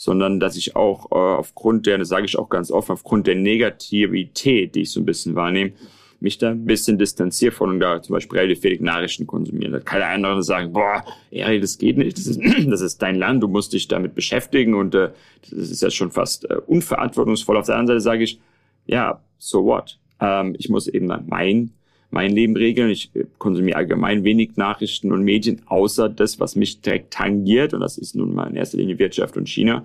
sondern 0.00 0.40
dass 0.40 0.56
ich 0.56 0.76
auch 0.76 1.12
äh, 1.12 1.14
aufgrund 1.14 1.84
der, 1.84 1.98
das 1.98 2.08
sage 2.08 2.24
ich 2.24 2.38
auch 2.38 2.48
ganz 2.48 2.70
offen, 2.70 2.92
aufgrund 2.92 3.26
der 3.26 3.34
Negativität, 3.34 4.74
die 4.74 4.80
ich 4.80 4.92
so 4.92 5.00
ein 5.00 5.04
bisschen 5.04 5.34
wahrnehme, 5.34 5.72
mich 6.20 6.38
da 6.38 6.52
ein 6.52 6.64
bisschen 6.64 6.96
distanziere 6.96 7.52
von 7.52 7.68
und 7.68 7.80
da 7.80 8.00
zum 8.00 8.14
Beispiel 8.14 8.38
relativ 8.38 8.80
Nachrichten 8.80 9.26
konsumieren. 9.26 9.72
Da 9.72 9.80
kann 9.80 9.98
der 9.98 10.08
andere 10.08 10.42
sagen, 10.42 10.72
boah, 10.72 11.04
Eri, 11.30 11.60
das 11.60 11.76
geht 11.76 11.98
nicht, 11.98 12.16
das 12.16 12.26
ist, 12.26 12.40
das 12.70 12.80
ist 12.80 13.02
dein 13.02 13.16
Land, 13.16 13.42
du 13.42 13.48
musst 13.48 13.74
dich 13.74 13.88
damit 13.88 14.14
beschäftigen 14.14 14.72
und 14.72 14.94
äh, 14.94 15.10
das 15.42 15.68
ist 15.70 15.82
ja 15.82 15.90
schon 15.90 16.10
fast 16.10 16.50
äh, 16.50 16.54
unverantwortungsvoll. 16.66 17.58
Auf 17.58 17.66
der 17.66 17.76
anderen 17.76 18.00
Seite 18.00 18.00
sage 18.00 18.24
ich, 18.24 18.40
ja, 18.86 19.20
so 19.36 19.66
what? 19.66 19.98
Ähm, 20.18 20.56
ich 20.58 20.70
muss 20.70 20.88
eben 20.88 21.12
mein 21.26 21.72
mein 22.10 22.32
Leben 22.32 22.56
regeln. 22.56 22.90
Ich 22.90 23.10
äh, 23.14 23.24
konsumiere 23.38 23.76
allgemein 23.76 24.24
wenig 24.24 24.56
Nachrichten 24.56 25.12
und 25.12 25.22
Medien, 25.22 25.62
außer 25.66 26.08
das, 26.08 26.40
was 26.40 26.56
mich 26.56 26.80
direkt 26.80 27.12
tangiert. 27.12 27.74
Und 27.74 27.80
das 27.80 27.98
ist 27.98 28.14
nun 28.14 28.34
mal 28.34 28.48
in 28.48 28.56
erster 28.56 28.78
Linie 28.78 28.98
Wirtschaft 28.98 29.36
und 29.36 29.48
China. 29.48 29.84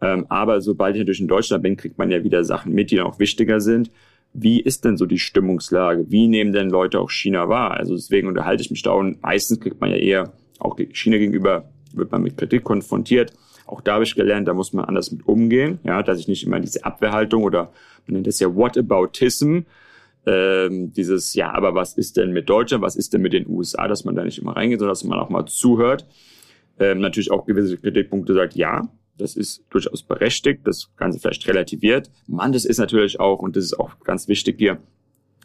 Ähm, 0.00 0.26
aber 0.28 0.60
sobald 0.60 0.96
ich 0.96 1.00
natürlich 1.00 1.20
in 1.20 1.28
Deutschland 1.28 1.62
bin, 1.62 1.76
kriegt 1.76 1.98
man 1.98 2.10
ja 2.10 2.22
wieder 2.22 2.44
Sachen 2.44 2.72
mit, 2.72 2.90
die 2.90 2.96
noch 2.96 3.18
wichtiger 3.18 3.60
sind. 3.60 3.90
Wie 4.32 4.60
ist 4.60 4.84
denn 4.84 4.98
so 4.98 5.06
die 5.06 5.18
Stimmungslage? 5.18 6.10
Wie 6.10 6.28
nehmen 6.28 6.52
denn 6.52 6.68
Leute 6.68 7.00
auch 7.00 7.10
China 7.10 7.48
wahr? 7.48 7.70
Also 7.72 7.94
deswegen 7.94 8.28
unterhalte 8.28 8.62
ich 8.62 8.70
mich 8.70 8.82
da 8.82 8.90
und 8.92 9.22
meistens 9.22 9.60
kriegt 9.60 9.80
man 9.80 9.90
ja 9.90 9.96
eher 9.96 10.32
auch 10.58 10.76
China 10.92 11.16
gegenüber 11.18 11.70
wird 11.92 12.12
man 12.12 12.22
mit 12.22 12.36
Kritik 12.36 12.64
konfrontiert. 12.64 13.32
Auch 13.66 13.80
da 13.80 13.94
habe 13.94 14.04
ich 14.04 14.14
gelernt, 14.14 14.46
da 14.46 14.54
muss 14.54 14.72
man 14.72 14.84
anders 14.84 15.10
mit 15.10 15.26
umgehen, 15.26 15.80
ja, 15.82 16.02
dass 16.02 16.20
ich 16.20 16.28
nicht 16.28 16.46
immer 16.46 16.60
diese 16.60 16.84
Abwehrhaltung 16.84 17.42
oder 17.42 17.72
man 18.06 18.14
nennt 18.14 18.26
das 18.26 18.38
ja 18.38 18.54
Whataboutism, 18.54 19.60
ähm, 20.26 20.92
dieses, 20.92 21.34
ja, 21.34 21.52
aber 21.52 21.74
was 21.74 21.94
ist 21.94 22.16
denn 22.16 22.32
mit 22.32 22.48
Deutschland, 22.48 22.82
was 22.82 22.96
ist 22.96 23.12
denn 23.12 23.22
mit 23.22 23.32
den 23.32 23.46
USA, 23.46 23.86
dass 23.86 24.04
man 24.04 24.16
da 24.16 24.24
nicht 24.24 24.38
immer 24.38 24.56
reingeht, 24.56 24.80
sondern 24.80 24.92
dass 24.92 25.04
man 25.04 25.18
auch 25.18 25.30
mal 25.30 25.46
zuhört. 25.46 26.06
Ähm, 26.78 27.00
natürlich 27.00 27.30
auch 27.30 27.46
gewisse 27.46 27.78
Kritikpunkte 27.78 28.34
sagt, 28.34 28.54
ja, 28.54 28.88
das 29.16 29.36
ist 29.36 29.64
durchaus 29.70 30.02
berechtigt, 30.02 30.60
das 30.64 30.90
Ganze 30.96 31.18
vielleicht 31.20 31.46
relativiert. 31.48 32.10
Man, 32.26 32.52
das 32.52 32.64
ist 32.64 32.78
natürlich 32.78 33.18
auch, 33.18 33.38
und 33.38 33.56
das 33.56 33.64
ist 33.64 33.80
auch 33.80 34.00
ganz 34.00 34.28
wichtig 34.28 34.56
hier, 34.58 34.78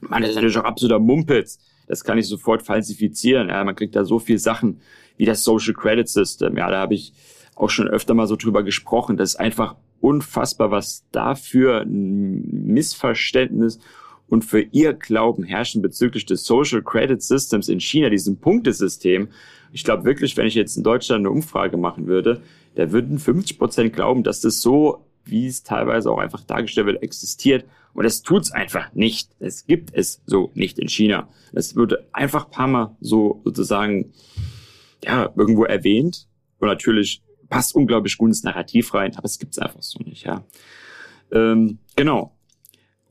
man, 0.02 0.24
das 0.24 0.32
ist 0.32 0.36
natürlich 0.36 0.58
auch 0.58 0.66
absoluter 0.66 1.00
Mumpitz. 1.00 1.60
Das 1.88 2.04
kann 2.04 2.18
ich 2.18 2.28
sofort 2.28 2.64
falsifizieren. 2.64 3.50
Ja, 3.50 3.64
man 3.64 3.76
kriegt 3.76 3.96
da 3.96 4.04
so 4.04 4.18
viel 4.18 4.40
Sachen 4.40 4.82
wie 5.18 5.26
das 5.26 5.44
Social 5.44 5.74
Credit 5.74 6.10
System. 6.10 6.58
Ja, 6.58 6.72
da 6.72 6.80
habe 6.80 6.96
ich 6.96 7.14
auch 7.56 7.70
schon 7.70 7.88
öfter 7.88 8.16
mal 8.16 8.28
so 8.28 8.36
drüber 8.36 8.64
gesprochen. 8.64 9.18
Das 9.18 9.32
ist 9.32 9.36
einfach 9.36 9.76
unfassbar, 10.00 10.72
was 10.72 11.06
dafür 11.12 11.82
ein 11.82 12.66
Missverständnis 12.66 13.80
und 14.32 14.46
für 14.46 14.62
ihr 14.62 14.94
Glauben 14.94 15.44
herrschen 15.44 15.82
bezüglich 15.82 16.26
des 16.26 16.46
Social 16.46 16.82
Credit 16.82 17.22
Systems 17.22 17.68
in 17.68 17.82
China, 17.82 18.10
diesem 18.10 18.38
Punktesystem. 18.38 19.28
Ich 19.74 19.84
glaube 19.84 20.06
wirklich, 20.06 20.38
wenn 20.38 20.48
ich 20.48 20.56
jetzt 20.56 20.78
in 20.78 20.84
Deutschland 20.84 21.20
eine 21.20 21.32
Umfrage 21.32 21.76
machen 21.76 22.08
würde, 22.08 22.42
da 22.76 22.94
würden 22.94 23.20
50 23.20 23.60
Prozent 23.60 23.94
glauben, 23.94 24.24
dass 24.24 24.40
das 24.40 24.62
so, 24.62 25.06
wie 25.26 25.48
es 25.48 25.64
teilweise 25.64 26.10
auch 26.10 26.18
einfach 26.18 26.46
dargestellt 26.46 26.88
wird, 26.88 27.04
existiert 27.04 27.66
Und 27.94 28.06
es 28.06 28.22
tut's 28.22 28.52
einfach 28.52 28.94
nicht. 28.94 29.32
Es 29.40 29.66
gibt 29.66 29.94
es 29.94 30.22
so 30.26 30.50
nicht 30.54 30.80
in 30.80 30.88
China. 30.88 31.28
Es 31.52 31.76
würde 31.76 32.08
einfach 32.14 32.46
ein 32.46 32.52
paar 32.52 32.68
Mal 32.68 32.96
so 33.02 33.42
sozusagen, 33.44 34.14
ja, 35.04 35.30
irgendwo 35.36 35.66
erwähnt. 35.66 36.30
Und 36.60 36.70
natürlich 36.70 37.22
passt 37.50 37.76
unglaublich 37.76 38.18
gut 38.18 38.30
ins 38.30 38.44
Narrativ 38.44 38.94
rein, 38.94 39.14
aber 39.18 39.26
es 39.26 39.40
gibt's 39.40 39.60
einfach 39.60 39.84
so 39.84 40.00
nicht, 40.06 40.24
ja. 40.24 40.46
Ähm, 41.34 41.80
genau. 41.98 42.32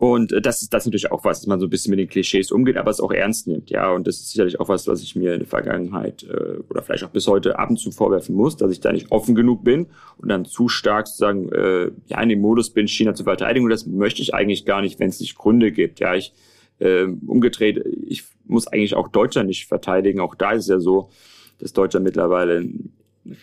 Und 0.00 0.32
äh, 0.32 0.40
das 0.40 0.62
ist 0.62 0.72
das 0.72 0.84
ist 0.84 0.86
natürlich 0.86 1.12
auch 1.12 1.24
was, 1.24 1.40
dass 1.40 1.46
man 1.46 1.60
so 1.60 1.66
ein 1.66 1.70
bisschen 1.70 1.90
mit 1.90 1.98
den 1.98 2.08
Klischees 2.08 2.50
umgeht, 2.50 2.78
aber 2.78 2.90
es 2.90 3.00
auch 3.00 3.12
ernst 3.12 3.46
nimmt, 3.46 3.68
ja. 3.68 3.92
Und 3.92 4.06
das 4.06 4.16
ist 4.16 4.30
sicherlich 4.30 4.58
auch 4.58 4.70
was, 4.70 4.88
was 4.88 5.02
ich 5.02 5.14
mir 5.14 5.34
in 5.34 5.40
der 5.40 5.48
Vergangenheit 5.48 6.22
äh, 6.22 6.58
oder 6.70 6.80
vielleicht 6.82 7.04
auch 7.04 7.10
bis 7.10 7.26
heute 7.26 7.58
ab 7.58 7.68
und 7.68 7.76
zu 7.76 7.90
vorwerfen 7.90 8.34
muss, 8.34 8.56
dass 8.56 8.72
ich 8.72 8.80
da 8.80 8.92
nicht 8.92 9.12
offen 9.12 9.34
genug 9.34 9.62
bin 9.62 9.88
und 10.16 10.30
dann 10.30 10.46
zu 10.46 10.68
stark 10.68 11.06
sozusagen 11.06 11.52
äh, 11.52 11.90
ja 12.06 12.22
in 12.22 12.30
dem 12.30 12.40
Modus 12.40 12.70
bin, 12.70 12.88
China 12.88 13.14
zu 13.14 13.24
verteidigen. 13.24 13.64
Und 13.64 13.70
das 13.70 13.84
möchte 13.84 14.22
ich 14.22 14.32
eigentlich 14.32 14.64
gar 14.64 14.80
nicht, 14.80 14.98
wenn 15.00 15.10
es 15.10 15.20
nicht 15.20 15.36
Gründe 15.36 15.70
gibt. 15.70 16.00
Ja, 16.00 16.14
ich 16.14 16.32
äh, 16.78 17.04
umgedreht, 17.26 17.84
ich 18.06 18.24
muss 18.46 18.68
eigentlich 18.68 18.94
auch 18.94 19.08
Deutschland 19.08 19.48
nicht 19.48 19.66
verteidigen. 19.66 20.20
Auch 20.20 20.34
da 20.34 20.52
ist 20.52 20.62
es 20.62 20.68
ja 20.68 20.80
so, 20.80 21.10
dass 21.58 21.74
Deutschland 21.74 22.04
mittlerweile 22.04 22.66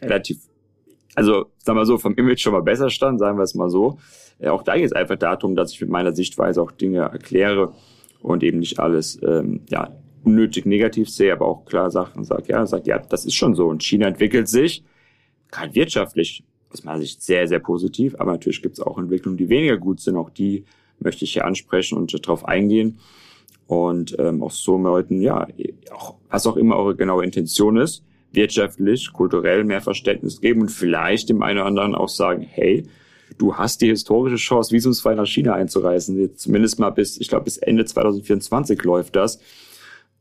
relativ 0.01 0.39
also 1.17 1.47
sagen 1.57 1.79
wir 1.79 1.85
so, 1.87 1.97
vom 1.97 2.13
Image 2.13 2.41
schon 2.41 2.53
mal 2.53 2.61
besser 2.61 2.91
stand, 2.91 3.17
sagen 3.17 3.39
wir 3.39 3.43
es 3.43 3.55
mal 3.55 3.71
so. 3.71 3.97
Äh, 4.37 4.49
auch 4.49 4.61
da 4.61 4.75
geht 4.75 4.85
es 4.85 4.93
einfach 4.93 5.15
darum, 5.15 5.55
dass 5.55 5.71
ich 5.71 5.81
mit 5.81 5.89
meiner 5.89 6.13
Sichtweise 6.13 6.61
auch 6.61 6.69
Dinge 6.69 6.99
erkläre 6.99 7.73
und 8.21 8.43
eben 8.43 8.59
nicht 8.59 8.79
alles 8.79 9.19
ähm, 9.23 9.61
ja, 9.67 9.97
unnötig 10.23 10.67
negativ 10.67 11.09
sehe, 11.09 11.33
aber 11.33 11.47
auch 11.47 11.65
klar 11.65 11.89
Sachen 11.89 12.23
sage, 12.23 12.49
ja, 12.49 12.63
sagt, 12.67 12.85
ja, 12.85 12.99
das 12.99 13.25
ist 13.25 13.33
schon 13.33 13.55
so. 13.55 13.65
Und 13.65 13.81
China 13.81 14.05
entwickelt 14.05 14.47
sich, 14.47 14.83
gerade 15.49 15.73
wirtschaftlich, 15.73 16.43
aus 16.71 16.83
meiner 16.83 16.99
Sicht 16.99 17.23
sehr, 17.23 17.47
sehr 17.47 17.59
positiv, 17.59 18.13
aber 18.19 18.33
natürlich 18.33 18.61
gibt 18.61 18.77
es 18.77 18.85
auch 18.85 18.99
Entwicklungen, 18.99 19.37
die 19.37 19.49
weniger 19.49 19.77
gut 19.77 19.99
sind. 19.99 20.17
Auch 20.17 20.29
die 20.29 20.65
möchte 20.99 21.25
ich 21.25 21.33
hier 21.33 21.45
ansprechen 21.45 21.97
und 21.97 22.13
darauf 22.27 22.45
eingehen. 22.45 22.99
Und 23.65 24.15
ähm, 24.19 24.43
auch 24.43 24.51
so 24.51 24.77
Leuten, 24.77 25.19
ja, 25.23 25.47
auch, 25.91 26.13
was 26.29 26.45
auch 26.45 26.57
immer 26.57 26.77
eure 26.77 26.95
genaue 26.95 27.23
Intention 27.23 27.77
ist, 27.77 28.03
wirtschaftlich, 28.31 29.11
kulturell 29.13 29.63
mehr 29.63 29.81
Verständnis 29.81 30.41
geben 30.41 30.61
und 30.61 30.69
vielleicht 30.69 31.29
dem 31.29 31.41
einen 31.41 31.59
oder 31.59 31.67
anderen 31.67 31.95
auch 31.95 32.09
sagen, 32.09 32.41
hey, 32.41 32.87
du 33.37 33.55
hast 33.55 33.81
die 33.81 33.89
historische 33.89 34.37
Chance, 34.37 34.71
visumsfrei 34.71 35.15
nach 35.15 35.27
China 35.27 35.53
einzureisen. 35.53 36.35
Zumindest 36.35 36.79
mal 36.79 36.89
bis, 36.89 37.19
ich 37.19 37.27
glaube, 37.27 37.45
bis 37.45 37.57
Ende 37.57 37.85
2024 37.85 38.83
läuft 38.83 39.15
das. 39.15 39.39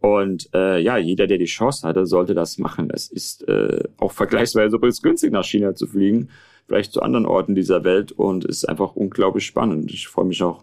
Und 0.00 0.48
äh, 0.54 0.78
ja, 0.80 0.98
jeder, 0.98 1.26
der 1.26 1.38
die 1.38 1.46
Chance 1.46 1.86
hatte, 1.86 2.06
sollte 2.06 2.34
das 2.34 2.58
machen. 2.58 2.90
Es 2.92 3.10
ist 3.10 3.48
äh, 3.48 3.84
auch 3.96 4.12
vergleichsweise 4.12 4.76
übrigens 4.76 5.02
günstig, 5.02 5.32
nach 5.32 5.44
China 5.44 5.74
zu 5.74 5.86
fliegen, 5.86 6.28
vielleicht 6.66 6.92
zu 6.92 7.02
anderen 7.02 7.26
Orten 7.26 7.54
dieser 7.54 7.82
Welt 7.84 8.12
und 8.12 8.44
ist 8.44 8.68
einfach 8.68 8.94
unglaublich 8.94 9.46
spannend. 9.46 9.90
Ich 9.92 10.08
freue 10.08 10.26
mich 10.26 10.42
auch 10.42 10.62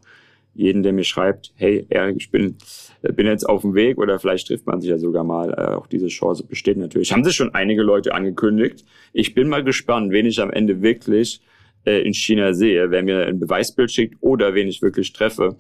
jeden, 0.54 0.84
der 0.84 0.94
mir 0.94 1.04
schreibt, 1.04 1.52
hey 1.56 1.86
Erik, 1.90 2.18
ich 2.20 2.32
bin, 2.32 2.58
äh, 3.02 3.12
bin 3.12 3.26
jetzt 3.26 3.48
auf 3.48 3.62
dem 3.62 3.74
Weg 3.74 3.98
oder 3.98 4.20
vielleicht 4.20 4.48
trifft 4.48 4.68
man 4.68 4.82
sich 4.82 4.90
ja 4.90 4.98
sogar 4.98 5.24
mal. 5.24 5.52
Äh, 5.52 5.76
auch 5.76 5.88
diese 5.88 6.08
Chance 6.08 6.46
besteht 6.46 6.78
natürlich. 6.78 7.12
Haben 7.12 7.24
sich 7.24 7.36
schon 7.36 7.54
einige 7.54 7.82
Leute 7.82 8.14
angekündigt. 8.14 8.86
Ich 9.14 9.34
bin 9.34 9.50
mal 9.50 9.64
gespannt, 9.64 10.12
wen 10.12 10.26
ich 10.26 10.42
am 10.42 10.52
Ende 10.52 10.82
wirklich 10.82 11.42
äh, 11.86 12.02
in 12.06 12.14
China 12.14 12.54
sehe, 12.54 12.92
wer 12.92 13.04
mir 13.04 13.26
ein 13.26 13.40
Beweisbild 13.40 13.92
schickt 13.92 14.18
oder 14.22 14.54
wen 14.54 14.68
ich 14.68 14.82
wirklich 14.82 15.12
treffe. 15.14 15.58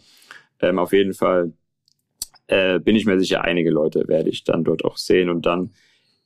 Ähm, 0.60 0.80
auf 0.80 0.94
jeden 0.94 1.14
Fall 1.14 1.54
äh, 2.48 2.80
bin 2.80 2.96
ich 2.96 3.06
mir 3.06 3.20
sicher, 3.20 3.44
einige 3.44 3.72
Leute 3.72 4.08
werde 4.08 4.30
ich 4.30 4.44
dann 4.44 4.64
dort 4.64 4.86
auch 4.86 4.98
sehen 4.98 5.30
und 5.30 5.46
dann 5.46 5.72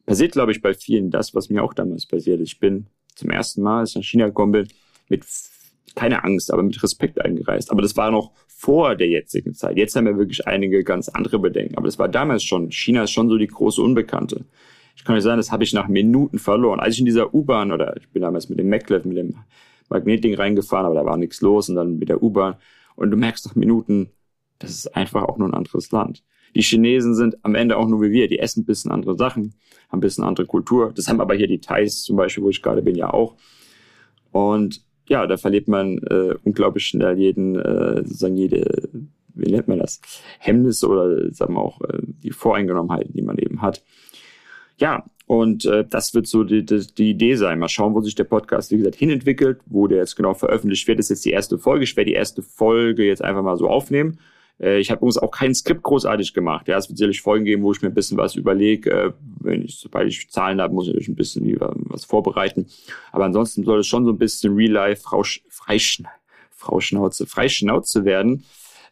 passiert, 0.06 0.34
glaube 0.34 0.52
ich, 0.52 0.62
bei 0.62 0.74
vielen 0.74 1.10
das, 1.12 1.34
was 1.36 1.50
mir 1.50 1.64
auch 1.64 1.74
damals 1.74 2.06
passiert. 2.06 2.42
Ich 2.42 2.60
bin 2.60 2.88
zum 3.16 3.30
ersten 3.30 3.62
Mal, 3.62 3.80
als 3.80 3.92
ich 3.92 3.96
nach 3.98 4.04
China 4.04 4.26
gekommen 4.28 4.52
bin, 4.52 4.68
mit 5.10 5.26
keine 5.96 6.24
Angst, 6.24 6.54
aber 6.54 6.64
mit 6.64 6.82
Respekt 6.82 7.20
eingereist. 7.20 7.72
Aber 7.72 7.82
das 7.82 7.98
war 7.98 8.12
noch 8.12 8.32
vor 8.60 8.96
der 8.96 9.08
jetzigen 9.08 9.54
Zeit. 9.54 9.78
Jetzt 9.78 9.96
haben 9.96 10.08
wir 10.08 10.18
wirklich 10.18 10.48
einige 10.48 10.84
ganz 10.84 11.10
andere 11.10 11.38
Bedenken. 11.38 11.78
Aber 11.78 11.86
das 11.86 12.00
war 12.00 12.10
damals 12.10 12.44
schon. 12.44 12.72
China 12.72 13.04
ist 13.04 13.12
schon 13.12 13.30
so 13.30 13.38
die 13.38 13.46
große 13.46 13.80
Unbekannte. 13.80 14.46
Ich 14.96 15.04
kann 15.04 15.16
euch 15.16 15.22
sagen, 15.22 15.38
das 15.38 15.52
habe 15.52 15.64
ich 15.64 15.74
nach 15.74 15.88
Minuten 15.88 16.40
verloren. 16.40 16.80
Als 16.80 16.96
ich 16.96 17.02
in 17.02 17.06
dieser 17.06 17.36
U-Bahn 17.36 17.72
oder 17.72 17.96
ich 17.98 18.10
bin 18.10 18.24
damals 18.24 18.50
mit 18.50 18.58
dem 18.58 18.68
Maglev, 18.68 19.06
mit 19.06 19.16
dem 19.16 19.36
Magnetding 19.90 20.34
reingefahren, 20.34 20.88
aber 20.88 20.96
da 20.96 21.06
war 21.06 21.18
nichts 21.18 21.40
los 21.42 21.70
und 21.70 21.76
dann 21.76 22.00
mit 22.00 22.10
der 22.10 22.24
U-Bahn. 22.24 22.56
Und 22.96 23.12
du 23.12 23.18
merkst 23.18 23.46
nach 23.46 23.54
Minuten, 23.54 24.10
das 24.58 24.72
ist 24.72 24.96
einfach 24.96 25.22
auch 25.22 25.38
nur 25.38 25.48
ein 25.48 25.54
anderes 25.54 25.92
Land. 25.92 26.24
Die 26.56 26.64
Chinesen 26.64 27.14
sind 27.14 27.38
am 27.44 27.54
Ende 27.54 27.78
auch 27.78 27.88
nur 27.88 28.02
wie 28.02 28.10
wir. 28.10 28.28
Die 28.28 28.40
essen 28.40 28.62
ein 28.62 28.66
bisschen 28.66 28.90
andere 28.92 29.16
Sachen, 29.16 29.54
haben 29.90 30.00
ein 30.00 30.02
bisschen 30.02 30.24
andere 30.24 30.48
Kultur. 30.48 30.94
Das 30.96 31.08
haben 31.08 31.22
aber 31.22 31.36
hier 31.36 31.48
die 31.48 31.62
Thais 31.62 32.02
zum 32.02 32.18
Beispiel, 32.18 32.44
wo 32.44 32.50
ich 32.50 32.64
gerade 32.64 32.82
bin, 32.82 32.96
ja 32.96 33.14
auch. 33.14 33.36
Und 34.32 34.82
ja, 35.08 35.26
da 35.28 35.38
verliert 35.38 35.68
man 35.68 35.98
äh, 36.00 36.36
unglaublich 36.44 36.86
schnell 36.86 37.18
jeden, 37.18 37.56
äh, 37.56 38.04
sozusagen 38.04 38.38
jede, 38.38 38.90
wie 39.34 39.52
nennt 39.52 39.68
man 39.68 39.80
das, 39.80 40.02
Hemmnis 40.40 40.84
oder 40.84 41.32
sagen 41.34 41.54
wir 41.54 41.62
auch 41.62 41.82
äh, 41.82 42.00
die 42.02 42.32
Voreingenommenheiten, 42.32 43.14
die 43.14 43.22
man 43.22 43.38
eben 43.38 43.62
hat. 43.62 43.84
Ja, 44.78 45.06
und 45.26 45.66
äh, 45.66 45.86
das 45.90 46.14
wird 46.14 46.28
so 46.28 46.44
die, 46.44 46.66
die, 46.66 46.88
die 46.88 47.10
Idee 47.12 47.36
sein. 47.36 47.60
Mal 47.60 47.68
schauen, 47.68 47.94
wo 47.94 48.02
sich 48.02 48.16
der 48.16 48.24
Podcast, 48.24 48.72
wie 48.72 48.78
gesagt, 48.78 48.96
hinentwickelt, 48.96 49.60
wo 49.66 49.88
der 49.88 50.00
jetzt 50.00 50.16
genau 50.16 50.34
veröffentlicht 50.34 50.88
wird. 50.88 51.00
Das 51.00 51.08
ist 51.08 51.10
jetzt 51.10 51.26
die 51.26 51.32
erste 51.32 51.58
Folge. 51.58 51.84
Ich 51.84 51.98
werde 51.98 52.10
die 52.10 52.16
erste 52.16 52.42
Folge 52.42 53.04
jetzt 53.04 53.24
einfach 53.24 53.44
mal 53.44 53.58
so 53.58 53.68
aufnehmen 53.68 54.20
äh, 54.60 54.80
ich 54.80 54.90
habe 54.90 55.00
übrigens 55.00 55.18
auch 55.18 55.32
kein 55.32 55.54
Skript 55.54 55.84
großartig 55.84 56.34
gemacht. 56.34 56.68
Ja, 56.68 56.78
es 56.78 56.90
wird 56.90 56.98
sicherlich 56.98 57.22
Folgen 57.22 57.46
geben, 57.46 57.64
wo 57.64 57.72
ich 57.72 57.82
mir 57.82 57.90
ein 57.90 57.94
bisschen 57.94 58.18
was 58.18 58.36
überlege. 58.36 58.92
Äh, 58.92 59.14
wenn 59.40 59.64
ich, 59.64 59.78
sobald 59.80 60.08
ich 60.08 60.30
Zahlen 60.30 60.62
habe, 60.62 60.74
muss 60.74 60.88
ich 60.88 61.08
ein 61.08 61.16
bisschen 61.16 61.58
was 61.60 62.06
vorbereiten. 62.06 62.68
Aber 63.12 63.26
ansonsten 63.26 63.64
soll 63.64 63.80
es 63.80 63.88
schon 63.88 64.06
so 64.06 64.12
ein 64.12 64.18
bisschen 64.18 64.56
Real 64.56 64.72
Life 64.72 65.04
Frau, 65.04 65.24
Freischn 65.50 66.08
Frau 66.52 66.80
Schnauze, 66.80 67.28
Freischnauze 67.28 68.04
werden. 68.04 68.44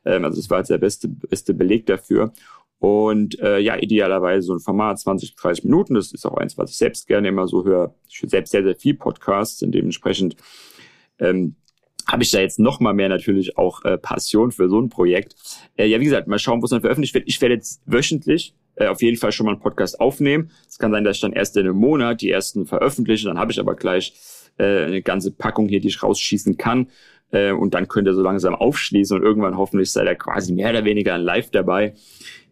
Ähm, 0.06 0.24
also 0.24 0.40
das 0.40 0.50
war 0.50 0.60
jetzt 0.60 0.70
der 0.70 0.78
beste, 0.78 1.08
beste 1.08 1.54
Beleg 1.54 1.86
dafür. 1.86 2.32
Und 2.78 3.40
äh, 3.40 3.58
ja, 3.60 3.78
idealerweise 3.78 4.46
so 4.46 4.54
ein 4.54 4.60
Format 4.60 5.00
20, 5.00 5.36
30 5.36 5.64
Minuten. 5.64 5.96
Das 5.96 6.12
ist 6.12 6.26
auch 6.26 6.38
eins, 6.38 6.58
was 6.58 6.72
ich 6.72 6.78
selbst 6.78 7.08
gerne 7.08 7.30
immer 7.30 7.48
so 7.48 7.66
höre. 7.66 7.96
Ich 8.08 8.22
höre 8.22 8.30
selbst 8.30 8.52
sehr, 8.52 8.64
sehr 8.64 8.76
viel 8.76 8.94
Podcasts 8.94 9.64
und 9.64 9.72
dementsprechend 9.72 10.36
ähm, 11.20 11.56
habe 12.08 12.24
ich 12.24 12.32
da 12.32 12.40
jetzt 12.40 12.60
noch 12.60 12.80
mal 12.80 12.94
mehr 12.94 13.10
natürlich 13.10 13.58
auch 13.58 13.84
äh, 13.84 13.98
Passion 13.98 14.52
für 14.52 14.70
so 14.70 14.80
ein 14.80 14.90
Projekt. 14.90 15.36
Äh, 15.78 15.88
ja, 15.88 16.00
wie 16.00 16.06
gesagt, 16.06 16.28
mal 16.28 16.40
schauen, 16.40 16.62
wo 16.62 16.66
es 16.66 16.72
dann 16.72 16.82
veröffentlicht 16.82 17.14
wird. 17.14 17.28
Ich 17.28 17.42
werde 17.42 17.56
jetzt 17.56 17.82
wöchentlich 17.86 18.54
äh, 18.76 18.88
auf 18.88 19.02
jeden 19.02 19.18
Fall 19.18 19.32
schon 19.32 19.46
mal 19.46 19.54
einen 19.54 19.62
Podcast 19.62 20.00
aufnehmen. 20.00 20.52
Es 20.68 20.78
kann 20.78 20.92
sein, 20.92 21.04
dass 21.04 21.18
ich 21.18 21.22
dann 21.22 21.34
erst 21.34 21.58
in 21.58 21.66
einem 21.66 21.78
Monat 21.78 22.22
die 22.22 22.30
ersten 22.30 22.66
veröffentliche. 22.66 23.28
Dann 23.28 23.40
habe 23.40 23.52
ich 23.52 23.60
aber 23.60 23.76
gleich 23.76 24.14
äh, 24.58 24.86
eine 24.86 25.02
ganze 25.02 25.32
Packung 25.32 25.68
hier, 25.68 25.80
die 25.80 25.88
ich 25.88 26.04
rausschießen 26.04 26.58
kann. 26.58 26.88
Äh, 27.32 27.52
und 27.52 27.74
dann 27.74 27.88
könnt 27.88 28.08
ihr 28.08 28.14
so 28.14 28.22
langsam 28.22 28.56
aufschließen 28.56 29.18
und 29.18 29.24
irgendwann 29.24 29.58
hoffentlich 29.58 29.92
seid 29.92 30.08
ihr 30.08 30.16
quasi 30.16 30.54
mehr 30.54 30.70
oder 30.70 30.86
weniger 30.86 31.18
live 31.18 31.50
dabei 31.52 31.96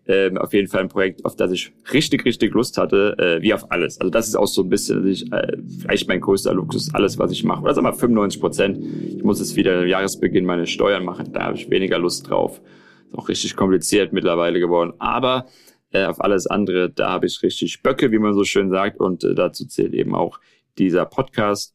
ähm, 0.06 0.38
auf 0.38 0.54
jeden 0.54 0.68
Fall 0.68 0.82
ein 0.82 0.90
Projekt, 0.90 1.24
auf 1.26 1.36
das 1.36 1.52
ich 1.52 1.72
richtig, 1.94 2.26
richtig 2.26 2.54
Lust 2.54 2.78
hatte, 2.78 3.16
äh, 3.18 3.42
wie 3.42 3.54
auf 3.54 3.72
alles. 3.72 4.00
Also 4.02 4.12
das 4.12 4.28
ist 4.28 4.36
auch 4.36 4.48
so 4.48 4.64
ein 4.64 4.70
bisschen 4.70 5.08
ich, 5.08 5.32
äh, 5.32 5.58
vielleicht 5.82 6.08
mein 6.08 6.20
größter 6.20 6.54
Luxus, 6.54 6.94
alles, 6.94 7.18
was 7.18 7.32
ich 7.32 7.44
mache. 7.44 7.64
Oder 7.64 7.74
sag 7.74 7.84
mal 7.84 7.94
95 7.94 8.42
Prozent. 8.42 8.86
Ich 9.18 9.24
muss 9.24 9.40
jetzt 9.40 9.56
wieder 9.56 9.82
im 9.82 9.88
Jahresbeginn 9.88 10.46
meine 10.46 10.68
Steuern 10.68 11.06
machen, 11.06 11.32
da 11.32 11.44
habe 11.44 11.56
ich 11.56 11.70
weniger 11.70 12.00
Lust 12.00 12.30
drauf. 12.30 12.62
Ist 13.08 13.18
auch 13.18 13.30
richtig 13.30 13.56
kompliziert 13.56 14.12
mittlerweile 14.12 14.60
geworden. 14.60 14.94
Aber 15.00 15.46
äh, 15.92 16.06
auf 16.06 16.20
alles 16.22 16.48
andere, 16.48 16.90
da 16.90 17.12
habe 17.12 17.28
ich 17.28 17.42
richtig 17.42 17.82
Böcke, 17.82 18.12
wie 18.12 18.20
man 18.20 18.34
so 18.34 18.44
schön 18.44 18.70
sagt. 18.70 19.00
Und 19.00 19.24
äh, 19.24 19.36
dazu 19.36 19.66
zählt 19.66 19.94
eben 19.94 20.16
auch 20.16 20.40
dieser 20.78 21.06
Podcast. 21.06 21.74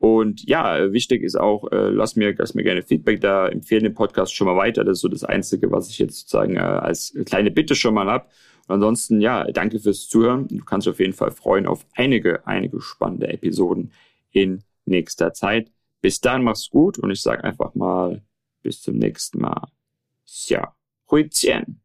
Und 0.00 0.48
ja, 0.48 0.94
wichtig 0.94 1.22
ist 1.22 1.38
auch, 1.38 1.70
äh, 1.72 1.90
lass 1.90 2.16
mir, 2.16 2.34
lass 2.36 2.54
mir 2.54 2.62
gerne 2.62 2.82
Feedback 2.82 3.20
da, 3.20 3.48
empfehle 3.48 3.82
den 3.82 3.94
Podcast 3.94 4.34
schon 4.34 4.46
mal 4.46 4.56
weiter. 4.56 4.82
Das 4.82 4.96
ist 4.96 5.02
so 5.02 5.08
das 5.08 5.24
Einzige, 5.24 5.70
was 5.70 5.90
ich 5.90 5.98
jetzt 5.98 6.20
sozusagen 6.20 6.56
äh, 6.56 6.60
als 6.60 7.14
kleine 7.26 7.50
Bitte 7.50 7.74
schon 7.74 7.92
mal 7.92 8.06
hab. 8.06 8.30
Und 8.66 8.76
ansonsten, 8.76 9.20
ja, 9.20 9.44
danke 9.52 9.78
fürs 9.78 10.08
Zuhören. 10.08 10.48
Du 10.48 10.64
kannst 10.64 10.88
auf 10.88 11.00
jeden 11.00 11.12
Fall 11.12 11.32
freuen 11.32 11.66
auf 11.66 11.84
einige, 11.94 12.46
einige 12.46 12.80
spannende 12.80 13.28
Episoden 13.28 13.92
in 14.30 14.64
nächster 14.86 15.34
Zeit. 15.34 15.70
Bis 16.00 16.18
dann, 16.22 16.44
mach's 16.44 16.70
gut 16.70 16.98
und 16.98 17.10
ich 17.10 17.20
sag 17.20 17.44
einfach 17.44 17.74
mal 17.74 18.22
bis 18.62 18.80
zum 18.80 18.96
nächsten 18.96 19.42
Mal. 19.42 19.68
Xia, 20.24 20.74
Hui 21.10 21.28
Tian. 21.28 21.80